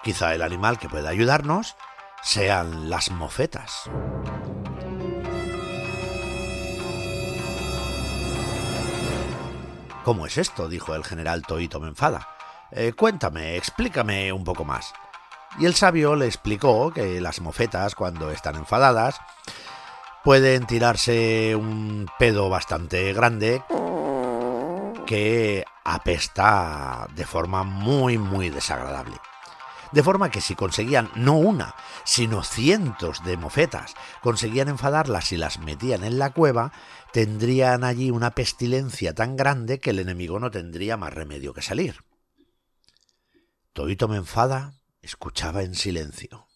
quizá 0.03 0.35
el 0.35 0.43
animal 0.43 0.79
que 0.79 0.89
pueda 0.89 1.11
ayudarnos 1.11 1.77
sean 2.23 2.91
las 2.91 3.13
mofetas. 3.13 3.89
¿Cómo 10.03 10.27
es 10.27 10.39
esto? 10.39 10.69
dijo 10.69 10.95
el 10.95 11.05
general 11.05 11.43
Toito 11.43 11.79
Menfada. 11.79 12.38
Eh, 12.71 12.93
cuéntame, 12.93 13.57
explícame 13.57 14.33
un 14.33 14.45
poco 14.45 14.65
más. 14.65 14.93
Y 15.59 15.67
el 15.67 15.75
sabio 15.75 16.15
le 16.15 16.27
explicó 16.27 16.93
que 16.93 17.21
las 17.21 17.41
mofetas, 17.41 17.95
cuando 17.95 18.31
están 18.31 18.57
enfadadas, 18.57 19.19
pueden 20.23 20.67
tirarse 20.67 21.57
un 21.57 22.07
pedo 22.19 22.51
bastante 22.51 23.13
grande 23.13 23.63
que 25.07 25.65
apesta 25.85 27.09
de 27.15 27.25
forma 27.25 27.65
muy, 27.65 28.19
muy 28.19 28.51
desagradable. 28.51 29.17
De 29.93 30.03
forma 30.03 30.31
que 30.31 30.43
si 30.43 30.55
conseguían 30.55 31.11
no 31.15 31.39
una, 31.39 31.75
sino 32.05 32.43
cientos 32.43 33.25
de 33.25 33.39
mofetas, 33.39 33.95
conseguían 34.21 34.69
enfadarlas 34.69 35.33
y 35.33 35.39
las 35.39 35.61
metían 35.61 36.05
en 36.05 36.19
la 36.19 36.31
cueva, 36.31 36.73
tendrían 37.11 37.85
allí 37.85 38.11
una 38.11 38.33
pestilencia 38.33 39.15
tan 39.15 39.35
grande 39.37 39.81
que 39.81 39.91
el 39.91 39.99
enemigo 39.99 40.39
no 40.39 40.51
tendría 40.51 40.99
más 40.99 41.15
remedio 41.15 41.55
que 41.55 41.63
salir. 41.63 42.05
Me 43.87 44.17
enfada, 44.17 44.75
escuchaba 45.03 45.63
en 45.63 45.77
silencio. 45.77 46.49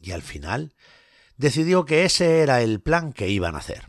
Y 0.00 0.10
al 0.10 0.22
final 0.22 0.74
decidió 1.36 1.84
que 1.84 2.04
ese 2.04 2.40
era 2.40 2.62
el 2.62 2.80
plan 2.80 3.12
que 3.12 3.28
iban 3.28 3.54
a 3.54 3.58
hacer. 3.58 3.86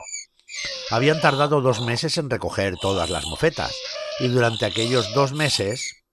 Habían 0.89 1.21
tardado 1.21 1.61
dos 1.61 1.81
meses 1.81 2.17
en 2.17 2.29
recoger 2.29 2.75
todas 2.77 3.09
las 3.09 3.25
mofetas, 3.25 3.75
y 4.19 4.27
durante 4.27 4.65
aquellos 4.65 5.13
dos 5.13 5.31
meses 5.31 6.03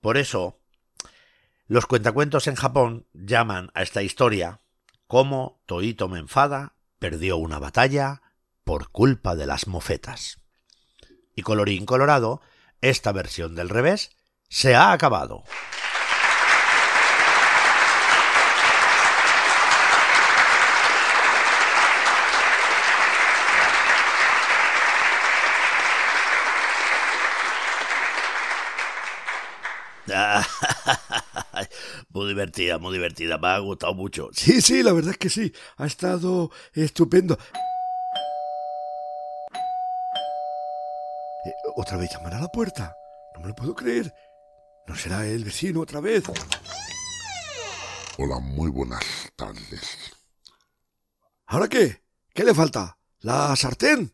Por 0.00 0.16
eso, 0.16 0.58
los 1.66 1.86
cuentacuentos 1.86 2.46
en 2.46 2.54
Japón 2.54 3.06
llaman 3.12 3.70
a 3.74 3.82
esta 3.82 4.02
historia 4.02 4.60
como 5.06 5.60
Toito 5.66 6.08
Menfada 6.08 6.74
perdió 6.98 7.36
una 7.36 7.58
batalla 7.58 8.22
por 8.64 8.90
culpa 8.90 9.34
de 9.34 9.46
las 9.46 9.66
mofetas. 9.66 10.38
Y 11.34 11.42
colorín 11.42 11.86
colorado, 11.86 12.40
esta 12.80 13.12
versión 13.12 13.54
del 13.54 13.68
revés 13.68 14.16
se 14.48 14.74
ha 14.74 14.92
acabado. 14.92 15.44
muy 32.10 32.28
divertida, 32.28 32.78
muy 32.78 32.92
divertida. 32.92 33.38
Me 33.38 33.48
ha 33.48 33.58
gustado 33.58 33.94
mucho. 33.94 34.30
Sí, 34.32 34.60
sí, 34.60 34.82
la 34.82 34.92
verdad 34.92 35.12
es 35.12 35.18
que 35.18 35.30
sí. 35.30 35.52
Ha 35.76 35.86
estado 35.86 36.50
estupendo. 36.74 37.38
Eh, 41.44 41.52
¿Otra 41.76 41.96
vez 41.96 42.10
llamar 42.12 42.34
a 42.34 42.40
la 42.40 42.48
puerta? 42.48 42.94
No 43.34 43.40
me 43.40 43.48
lo 43.48 43.54
puedo 43.54 43.74
creer. 43.74 44.14
¿No 44.86 44.96
será 44.96 45.26
el 45.26 45.44
vecino 45.44 45.80
otra 45.80 46.00
vez? 46.00 46.24
Hola, 48.18 48.38
muy 48.40 48.70
buenas 48.70 49.04
tardes. 49.36 49.98
¿Ahora 51.46 51.68
qué? 51.68 52.02
¿Qué 52.34 52.44
le 52.44 52.54
falta? 52.54 52.98
¿La 53.20 53.54
sartén? 53.56 54.12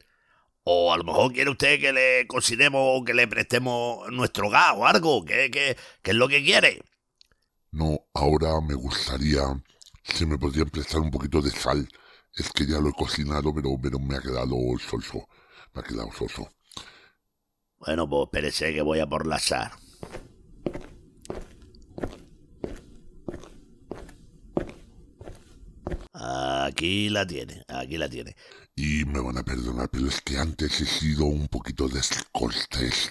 O 0.68 0.92
a 0.92 0.96
lo 0.96 1.04
mejor 1.04 1.32
quiere 1.32 1.50
usted 1.50 1.78
que 1.78 1.92
le 1.92 2.26
cocinemos 2.26 2.80
o 2.82 3.04
que 3.04 3.14
le 3.14 3.28
prestemos 3.28 4.10
nuestro 4.10 4.50
gas 4.50 4.74
o 4.74 4.84
algo. 4.84 5.24
¿Qué, 5.24 5.48
qué, 5.48 5.76
qué 6.02 6.10
es 6.10 6.16
lo 6.16 6.26
que 6.26 6.42
quiere? 6.42 6.82
No, 7.70 8.00
ahora 8.12 8.60
me 8.60 8.74
gustaría 8.74 9.42
si 10.02 10.26
me 10.26 10.36
podrían 10.36 10.68
prestar 10.68 11.02
un 11.02 11.10
poquito 11.12 11.40
de 11.40 11.50
sal. 11.50 11.88
Es 12.34 12.50
que 12.50 12.66
ya 12.66 12.80
lo 12.80 12.88
he 12.88 12.92
cocinado, 12.92 13.54
pero, 13.54 13.78
pero 13.80 14.00
me 14.00 14.16
ha 14.16 14.20
quedado 14.20 14.56
soso. 14.80 15.28
Me 15.72 15.82
ha 15.82 15.84
quedado 15.84 16.10
soso. 16.10 16.50
Bueno, 17.78 18.08
pues 18.08 18.24
espérese 18.24 18.74
que 18.74 18.82
voy 18.82 18.98
a 18.98 19.06
por 19.06 19.24
la 19.24 19.38
SAR. 19.38 19.70
Aquí 26.12 27.08
la 27.08 27.24
tiene, 27.24 27.62
aquí 27.68 27.98
la 27.98 28.08
tiene. 28.08 28.34
Y 28.78 29.06
me 29.06 29.20
van 29.20 29.38
a 29.38 29.42
perdonar, 29.42 29.88
pero 29.88 30.06
es 30.06 30.20
que 30.20 30.36
antes 30.36 30.82
he 30.82 30.86
sido 30.86 31.24
un 31.24 31.48
poquito 31.48 31.88
descortés. 31.88 33.10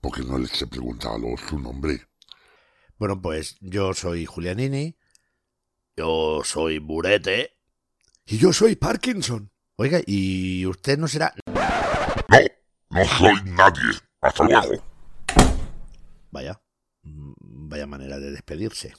Porque 0.00 0.22
no 0.22 0.38
les 0.38 0.62
he 0.62 0.68
preguntado 0.68 1.18
su 1.48 1.58
nombre. 1.58 2.06
Bueno, 2.96 3.20
pues 3.20 3.56
yo 3.60 3.92
soy 3.92 4.24
Julianini. 4.24 4.96
Yo 5.96 6.42
soy 6.44 6.78
Burete. 6.78 7.56
Y 8.24 8.38
yo 8.38 8.52
soy 8.52 8.76
Parkinson. 8.76 9.50
Oiga, 9.76 10.00
¿y 10.06 10.64
usted 10.66 10.96
no 10.96 11.08
será...? 11.08 11.34
No, 11.46 12.38
no 12.90 13.04
soy 13.04 13.34
nadie. 13.46 13.98
Hasta 14.20 14.44
luego. 14.44 14.84
Vaya, 16.30 16.62
vaya 17.02 17.86
manera 17.86 18.20
de 18.20 18.30
despedirse. 18.30 18.94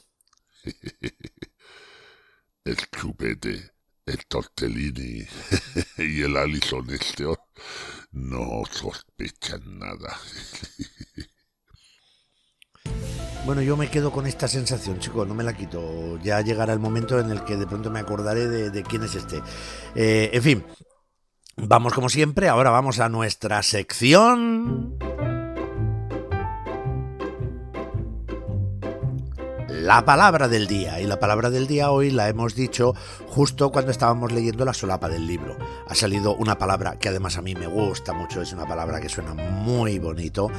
El 2.66 2.78
chupete, 2.92 3.75
el 4.06 4.26
tortellini 4.28 5.26
y 5.98 6.22
el 6.22 6.38
Alison 6.38 6.89
este 6.91 7.26
oh, 7.26 7.38
no 8.12 8.63
sospechan 8.72 9.80
nada. 9.80 10.18
Bueno, 13.46 13.62
yo 13.62 13.78
me 13.78 13.91
quedo 13.91 14.12
con 14.12 14.26
esta 14.26 14.48
sensación, 14.48 14.98
chicos, 15.00 15.28
no 15.28 15.36
me 15.36 15.44
la 15.44 15.56
quito. 15.56 16.20
Ya 16.24 16.41
llegará 16.41 16.74
el 16.74 16.80
momento 16.80 17.20
en 17.20 17.30
el 17.30 17.44
que 17.44 17.56
de 17.56 17.68
pronto 17.68 17.91
me 17.91 18.00
acordaré 18.00 18.48
de, 18.48 18.72
de 18.72 18.82
quién 18.82 19.04
es 19.04 19.13
este. 19.13 19.39
Eh, 19.94 20.32
en 20.34 20.41
fin, 20.41 20.65
vamos 21.56 21.94
como 21.94 22.10
siempre, 22.10 22.50
ahora 22.50 22.72
vamos 22.72 23.00
a 23.00 23.08
nuestra 23.08 23.62
sección... 23.62 24.98
La 29.86 30.04
palabra 30.04 30.48
del 30.48 30.65
día. 30.65 31.00
Y 31.00 31.06
la 31.06 31.19
palabra 31.19 31.52
del 31.52 31.67
día 31.67 31.91
hoy 31.91 32.10
la 32.10 32.28
hemos 32.28 32.56
dicho 32.56 32.95
justo 33.28 33.71
cuando 33.71 33.91
estábamos 33.91 34.32
leyendo 34.32 34.65
la 34.65 34.74
solapa 34.74 35.08
del 35.10 35.28
libro. 35.28 35.60
Ha 35.88 35.93
salido 35.93 36.36
una 36.36 36.58
palabra 36.58 36.98
que 36.98 37.10
además 37.10 37.38
a 37.38 37.43
mí 37.43 37.54
me 37.54 37.67
gusta 37.67 38.12
mucho, 38.12 38.41
es 38.41 38.52
una 38.52 38.67
palabra 38.67 39.00
que 39.00 39.10
suena 39.10 39.36
muy 39.36 40.00
bonito, 40.00 40.50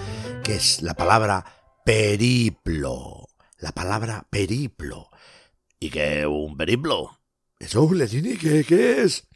que 0.44 0.54
es 0.54 0.80
la 0.80 0.94
palabra 0.94 1.44
periplo. 1.84 3.26
La 3.58 3.72
palabra 3.72 4.24
periplo. 4.30 5.10
¿Y 5.80 5.90
qué 5.90 6.24
un 6.24 6.56
periplo? 6.56 7.18
Eso, 7.58 7.92
Letini, 7.92 8.36
¿qué, 8.36 8.62
¿qué 8.62 9.02
es? 9.02 9.26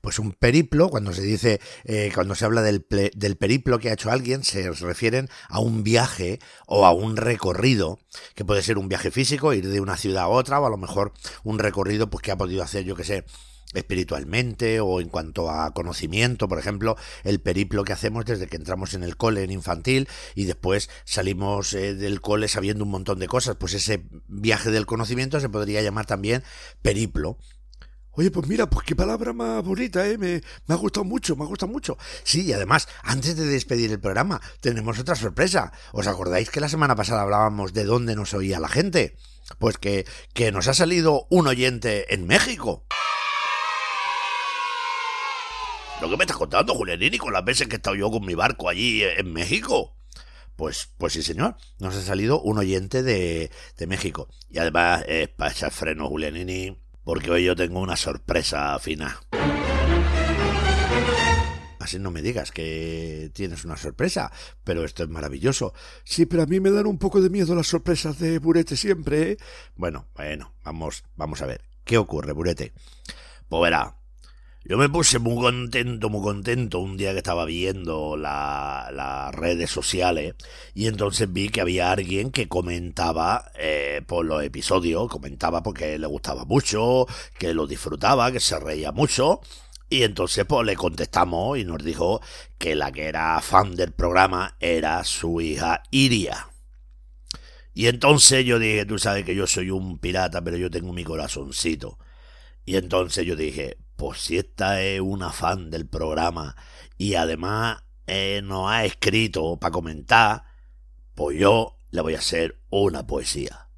Pues 0.00 0.18
un 0.18 0.32
periplo, 0.32 0.88
cuando 0.88 1.12
se 1.12 1.22
dice, 1.22 1.60
eh, 1.84 2.10
cuando 2.14 2.34
se 2.34 2.44
habla 2.44 2.62
del, 2.62 2.86
ple- 2.86 3.12
del 3.14 3.36
periplo 3.36 3.78
que 3.78 3.90
ha 3.90 3.94
hecho 3.94 4.10
alguien, 4.10 4.44
se 4.44 4.70
refieren 4.70 5.28
a 5.48 5.60
un 5.60 5.82
viaje 5.82 6.38
o 6.66 6.86
a 6.86 6.92
un 6.92 7.16
recorrido, 7.16 7.98
que 8.34 8.44
puede 8.44 8.62
ser 8.62 8.78
un 8.78 8.88
viaje 8.88 9.10
físico, 9.10 9.52
ir 9.54 9.68
de 9.68 9.80
una 9.80 9.96
ciudad 9.96 10.24
a 10.24 10.28
otra, 10.28 10.60
o 10.60 10.66
a 10.66 10.70
lo 10.70 10.76
mejor 10.76 11.12
un 11.44 11.58
recorrido 11.58 12.10
pues, 12.10 12.22
que 12.22 12.30
ha 12.32 12.36
podido 12.36 12.62
hacer, 12.62 12.84
yo 12.84 12.94
que 12.96 13.04
sé, 13.04 13.24
espiritualmente 13.72 14.80
o 14.80 15.00
en 15.00 15.08
cuanto 15.08 15.50
a 15.50 15.72
conocimiento, 15.72 16.48
por 16.48 16.58
ejemplo, 16.58 16.96
el 17.24 17.40
periplo 17.40 17.84
que 17.84 17.92
hacemos 17.92 18.24
desde 18.24 18.46
que 18.48 18.56
entramos 18.56 18.94
en 18.94 19.02
el 19.04 19.16
cole 19.16 19.44
en 19.44 19.50
infantil 19.52 20.08
y 20.34 20.44
después 20.44 20.90
salimos 21.04 21.72
eh, 21.74 21.94
del 21.94 22.20
cole 22.20 22.48
sabiendo 22.48 22.84
un 22.84 22.90
montón 22.90 23.18
de 23.20 23.28
cosas, 23.28 23.56
pues 23.58 23.74
ese 23.74 24.02
viaje 24.28 24.70
del 24.70 24.86
conocimiento 24.86 25.38
se 25.40 25.48
podría 25.48 25.82
llamar 25.82 26.06
también 26.06 26.42
periplo. 26.82 27.38
Oye, 28.12 28.30
pues 28.30 28.48
mira, 28.48 28.68
pues 28.68 28.84
qué 28.84 28.96
palabra 28.96 29.32
más 29.32 29.62
bonita, 29.62 30.06
¿eh? 30.06 30.18
Me, 30.18 30.42
me 30.66 30.74
ha 30.74 30.78
gustado 30.78 31.04
mucho, 31.04 31.36
me 31.36 31.44
ha 31.44 31.46
gustado 31.46 31.70
mucho. 31.70 31.96
Sí, 32.24 32.46
y 32.46 32.52
además, 32.52 32.88
antes 33.02 33.36
de 33.36 33.46
despedir 33.46 33.92
el 33.92 34.00
programa, 34.00 34.40
tenemos 34.60 34.98
otra 34.98 35.14
sorpresa. 35.14 35.72
¿Os 35.92 36.06
acordáis 36.06 36.50
que 36.50 36.60
la 36.60 36.68
semana 36.68 36.96
pasada 36.96 37.22
hablábamos 37.22 37.72
de 37.72 37.84
dónde 37.84 38.16
nos 38.16 38.34
oía 38.34 38.58
la 38.58 38.68
gente? 38.68 39.16
Pues 39.58 39.78
que, 39.78 40.06
que 40.34 40.50
nos 40.52 40.66
ha 40.68 40.74
salido 40.74 41.26
un 41.30 41.46
oyente 41.46 42.12
en 42.12 42.26
México. 42.26 42.84
¿Lo 46.00 46.08
que 46.08 46.16
me 46.16 46.24
estás 46.24 46.36
contando, 46.36 46.74
Julianini, 46.74 47.18
con 47.18 47.32
las 47.32 47.44
veces 47.44 47.68
que 47.68 47.74
he 47.74 47.76
estado 47.76 47.94
yo 47.94 48.10
con 48.10 48.24
mi 48.24 48.34
barco 48.34 48.68
allí 48.68 49.02
eh, 49.02 49.20
en 49.20 49.32
México? 49.32 49.96
Pues, 50.56 50.88
pues 50.98 51.12
sí, 51.12 51.22
señor. 51.22 51.56
Nos 51.78 51.94
ha 51.94 52.02
salido 52.02 52.40
un 52.40 52.58
oyente 52.58 53.02
de, 53.02 53.50
de 53.76 53.86
México. 53.86 54.28
Y 54.50 54.58
además 54.58 55.04
es 55.06 55.28
para 55.28 55.52
echar 55.52 55.70
freno, 55.70 56.08
Julianini, 56.08 56.80
porque 57.04 57.30
hoy 57.30 57.44
yo 57.44 57.56
tengo 57.56 57.80
una 57.80 57.96
sorpresa 57.96 58.78
fina. 58.78 59.20
Así 61.78 61.98
no 61.98 62.10
me 62.10 62.22
digas 62.22 62.52
que 62.52 63.30
tienes 63.32 63.64
una 63.64 63.76
sorpresa, 63.76 64.30
pero 64.64 64.84
esto 64.84 65.02
es 65.02 65.08
maravilloso. 65.08 65.72
Sí, 66.04 66.26
pero 66.26 66.42
a 66.42 66.46
mí 66.46 66.60
me 66.60 66.70
dan 66.70 66.86
un 66.86 66.98
poco 66.98 67.20
de 67.20 67.30
miedo 67.30 67.54
las 67.54 67.68
sorpresas 67.68 68.18
de 68.18 68.38
Burete 68.38 68.76
siempre, 68.76 69.32
¿eh? 69.32 69.36
Bueno, 69.76 70.06
bueno, 70.14 70.52
vamos, 70.62 71.04
vamos 71.16 71.42
a 71.42 71.46
ver. 71.46 71.64
¿Qué 71.84 71.98
ocurre, 71.98 72.32
Burete? 72.32 72.72
Pues 73.48 73.60
yo 74.64 74.76
me 74.78 74.88
puse 74.88 75.18
muy 75.18 75.36
contento, 75.42 76.10
muy 76.10 76.22
contento 76.22 76.78
un 76.80 76.96
día 76.96 77.12
que 77.12 77.18
estaba 77.18 77.44
viendo 77.44 78.16
la- 78.16 78.90
las 78.92 79.34
redes 79.34 79.70
sociales 79.70 80.34
y 80.74 80.86
entonces 80.86 81.32
vi 81.32 81.48
que 81.48 81.60
había 81.62 81.90
alguien 81.92 82.30
que 82.30 82.46
comentaba 82.48 83.50
eh, 83.58 84.02
por 84.06 84.24
los 84.26 84.42
episodios, 84.44 85.08
comentaba 85.08 85.62
porque 85.62 85.98
le 85.98 86.06
gustaba 86.06 86.44
mucho, 86.44 87.06
que 87.38 87.54
lo 87.54 87.66
disfrutaba, 87.66 88.30
que 88.32 88.40
se 88.40 88.58
reía 88.60 88.92
mucho 88.92 89.40
y 89.88 90.02
entonces 90.04 90.44
pues 90.46 90.66
le 90.66 90.76
contestamos 90.76 91.58
y 91.58 91.64
nos 91.64 91.82
dijo 91.82 92.20
que 92.58 92.74
la 92.76 92.92
que 92.92 93.06
era 93.06 93.40
fan 93.40 93.74
del 93.76 93.92
programa 93.92 94.56
era 94.60 95.02
su 95.04 95.40
hija 95.40 95.82
Iria. 95.90 96.48
Y 97.74 97.86
entonces 97.86 98.44
yo 98.44 98.58
dije, 98.58 98.84
tú 98.84 98.98
sabes 98.98 99.24
que 99.24 99.34
yo 99.34 99.46
soy 99.46 99.70
un 99.70 99.98
pirata, 99.98 100.42
pero 100.42 100.56
yo 100.56 100.70
tengo 100.70 100.92
mi 100.92 101.04
corazoncito. 101.04 101.98
Y 102.66 102.76
entonces 102.76 103.26
yo 103.26 103.36
dije, 103.36 103.78
pues 104.00 104.18
si 104.18 104.38
esta 104.38 104.80
es 104.80 104.98
una 104.98 105.30
fan 105.30 105.68
del 105.68 105.86
programa 105.86 106.56
y 106.96 107.16
además 107.16 107.84
eh, 108.06 108.40
nos 108.42 108.70
ha 108.70 108.86
escrito 108.86 109.58
para 109.58 109.72
comentar, 109.72 110.44
pues 111.14 111.38
yo 111.38 111.76
le 111.90 112.00
voy 112.00 112.14
a 112.14 112.18
hacer 112.18 112.62
una 112.70 113.06
poesía. 113.06 113.68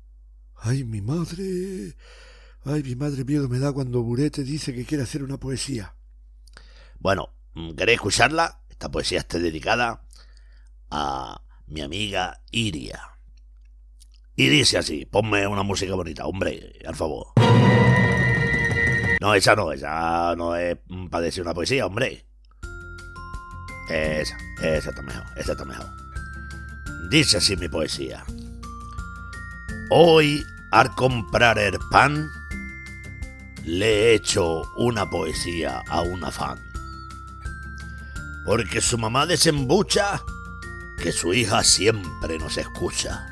Ay, 0.54 0.84
mi 0.84 1.00
madre. 1.00 1.96
Ay, 2.64 2.84
mi 2.84 2.94
madre, 2.94 3.24
miedo 3.24 3.48
me 3.48 3.58
da 3.58 3.72
cuando 3.72 4.00
Burete 4.04 4.44
dice 4.44 4.72
que 4.72 4.84
quiere 4.84 5.02
hacer 5.02 5.24
una 5.24 5.38
poesía. 5.38 5.96
Bueno, 7.00 7.30
¿queréis 7.76 7.96
escucharla? 7.96 8.60
Esta 8.70 8.92
poesía 8.92 9.18
está 9.18 9.40
dedicada 9.40 10.04
a 10.88 11.42
mi 11.66 11.80
amiga 11.80 12.44
Iria. 12.52 13.18
Y 14.36 14.46
dice 14.50 14.78
así, 14.78 15.04
ponme 15.04 15.48
una 15.48 15.64
música 15.64 15.96
bonita, 15.96 16.26
hombre, 16.26 16.78
al 16.86 16.94
favor. 16.94 17.32
No, 19.22 19.36
esa 19.36 19.54
no, 19.54 19.70
esa 19.70 20.34
no 20.34 20.56
es 20.56 20.76
para 21.08 21.22
decir 21.22 21.44
una 21.44 21.54
poesía, 21.54 21.86
hombre. 21.86 22.26
Esa, 23.88 24.36
esa 24.60 24.90
está 24.90 25.00
mejor, 25.00 25.22
esa 25.36 25.52
está 25.52 25.64
mejor. 25.64 25.86
Dice 27.08 27.36
así 27.36 27.56
mi 27.56 27.68
poesía. 27.68 28.24
Hoy, 29.90 30.44
al 30.72 30.92
comprar 30.96 31.56
el 31.60 31.78
pan, 31.92 32.28
le 33.64 33.86
he 33.86 34.14
hecho 34.14 34.62
una 34.76 35.08
poesía 35.08 35.84
a 35.88 36.00
una 36.00 36.32
fan. 36.32 36.58
Porque 38.44 38.80
su 38.80 38.98
mamá 38.98 39.24
desembucha 39.26 40.20
que 41.00 41.12
su 41.12 41.32
hija 41.32 41.62
siempre 41.62 42.40
nos 42.40 42.58
escucha. 42.58 43.24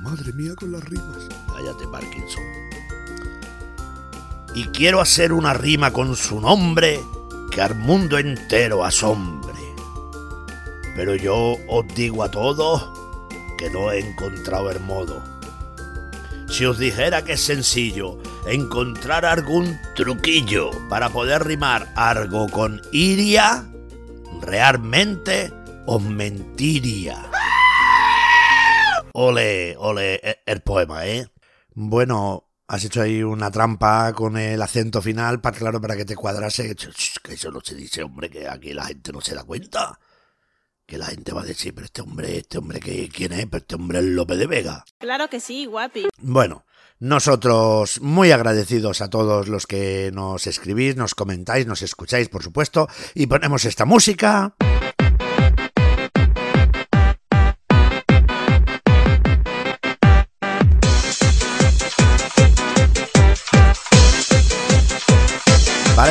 Madre 0.00 0.32
mía 0.32 0.54
con 0.54 0.72
las 0.72 0.82
rimas. 0.84 1.28
Cállate, 1.54 1.86
Parkinson. 1.88 2.65
Y 4.56 4.64
quiero 4.68 5.02
hacer 5.02 5.34
una 5.34 5.52
rima 5.52 5.92
con 5.92 6.16
su 6.16 6.40
nombre 6.40 6.98
que 7.52 7.60
al 7.60 7.74
mundo 7.74 8.16
entero 8.16 8.86
asombre. 8.86 9.52
Pero 10.96 11.14
yo 11.14 11.58
os 11.68 11.86
digo 11.94 12.22
a 12.22 12.30
todos 12.30 12.88
que 13.58 13.68
no 13.68 13.92
he 13.92 14.00
encontrado 14.00 14.70
el 14.70 14.80
modo. 14.80 15.22
Si 16.48 16.64
os 16.64 16.78
dijera 16.78 17.22
que 17.22 17.34
es 17.34 17.42
sencillo 17.42 18.18
encontrar 18.46 19.26
algún 19.26 19.78
truquillo 19.94 20.70
para 20.88 21.10
poder 21.10 21.44
rimar 21.44 21.92
algo 21.94 22.48
con 22.48 22.80
iria, 22.92 23.66
realmente 24.40 25.52
os 25.84 26.00
mentiría. 26.00 27.30
Ole, 29.12 29.76
ole, 29.78 30.40
el 30.46 30.62
poema, 30.62 31.04
¿eh? 31.06 31.28
Bueno, 31.74 32.45
has 32.68 32.84
hecho 32.84 33.02
ahí 33.02 33.22
una 33.22 33.50
trampa 33.50 34.12
con 34.12 34.36
el 34.36 34.60
acento 34.60 35.00
final, 35.00 35.40
para 35.40 35.56
claro, 35.56 35.80
para 35.80 35.96
que 35.96 36.04
te 36.04 36.16
cuadrase. 36.16 36.74
Que 37.22 37.34
eso 37.34 37.50
no 37.50 37.60
se 37.62 37.74
dice, 37.74 38.02
hombre, 38.02 38.30
que 38.30 38.48
aquí 38.48 38.72
la 38.72 38.86
gente 38.86 39.12
no 39.12 39.20
se 39.20 39.34
da 39.34 39.44
cuenta. 39.44 39.98
Que 40.86 40.98
la 40.98 41.06
gente 41.06 41.32
va 41.32 41.42
a 41.42 41.44
decir, 41.44 41.74
pero 41.74 41.86
este 41.86 42.00
hombre, 42.00 42.38
este 42.38 42.58
hombre, 42.58 42.78
que 42.78 43.08
¿quién 43.08 43.32
es? 43.32 43.46
Pero 43.46 43.58
este 43.58 43.74
hombre 43.74 43.98
es 43.98 44.04
López 44.04 44.38
de 44.38 44.46
Vega. 44.46 44.84
Claro 44.98 45.28
que 45.28 45.40
sí, 45.40 45.66
guapi. 45.66 46.08
Bueno, 46.18 46.64
nosotros 47.00 48.00
muy 48.00 48.30
agradecidos 48.30 49.00
a 49.00 49.10
todos 49.10 49.48
los 49.48 49.66
que 49.66 50.10
nos 50.14 50.46
escribís, 50.46 50.96
nos 50.96 51.14
comentáis, 51.14 51.66
nos 51.66 51.82
escucháis, 51.82 52.28
por 52.28 52.42
supuesto, 52.42 52.88
y 53.14 53.26
ponemos 53.26 53.64
esta 53.64 53.84
música. 53.84 54.54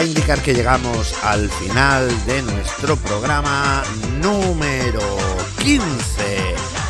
Indicar 0.06 0.42
que 0.42 0.54
llegamos 0.54 1.14
al 1.24 1.50
final 1.50 2.26
de 2.26 2.42
nuestro 2.44 2.96
programa 2.98 3.84
número 4.22 5.00
15, 5.60 5.84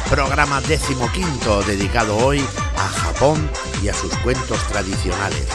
programa 0.10 0.62
decimoquinto 0.62 1.62
dedicado 1.64 2.18
hoy 2.18 2.44
a 2.78 2.88
Japón 2.88 3.50
y 3.84 3.88
a 3.88 3.94
sus 3.94 4.14
cuentos 4.18 4.66
tradicionales. 4.68 5.48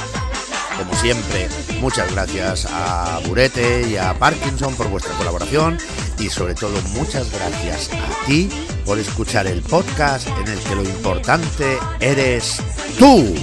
Como 0.79 0.94
siempre, 0.94 1.49
muchas 1.81 2.11
gracias 2.12 2.66
a 2.70 3.20
Burete 3.27 3.87
y 3.88 3.96
a 3.96 4.14
Parkinson 4.14 4.75
por 4.75 4.88
vuestra 4.88 5.14
colaboración 5.14 5.77
y 6.18 6.31
sobre 6.31 6.55
todo 6.55 6.81
muchas 6.94 7.31
gracias 7.31 7.90
a 7.92 8.27
ti 8.27 8.49
por 8.87 8.99
escuchar 8.99 9.46
el 9.46 9.62
podcast 9.62 10.27
en 10.29 10.49
el 10.49 10.59
que 10.61 10.75
lo 10.75 10.83
importante 10.83 11.79
eres 12.01 12.62
tú. 12.99 13.35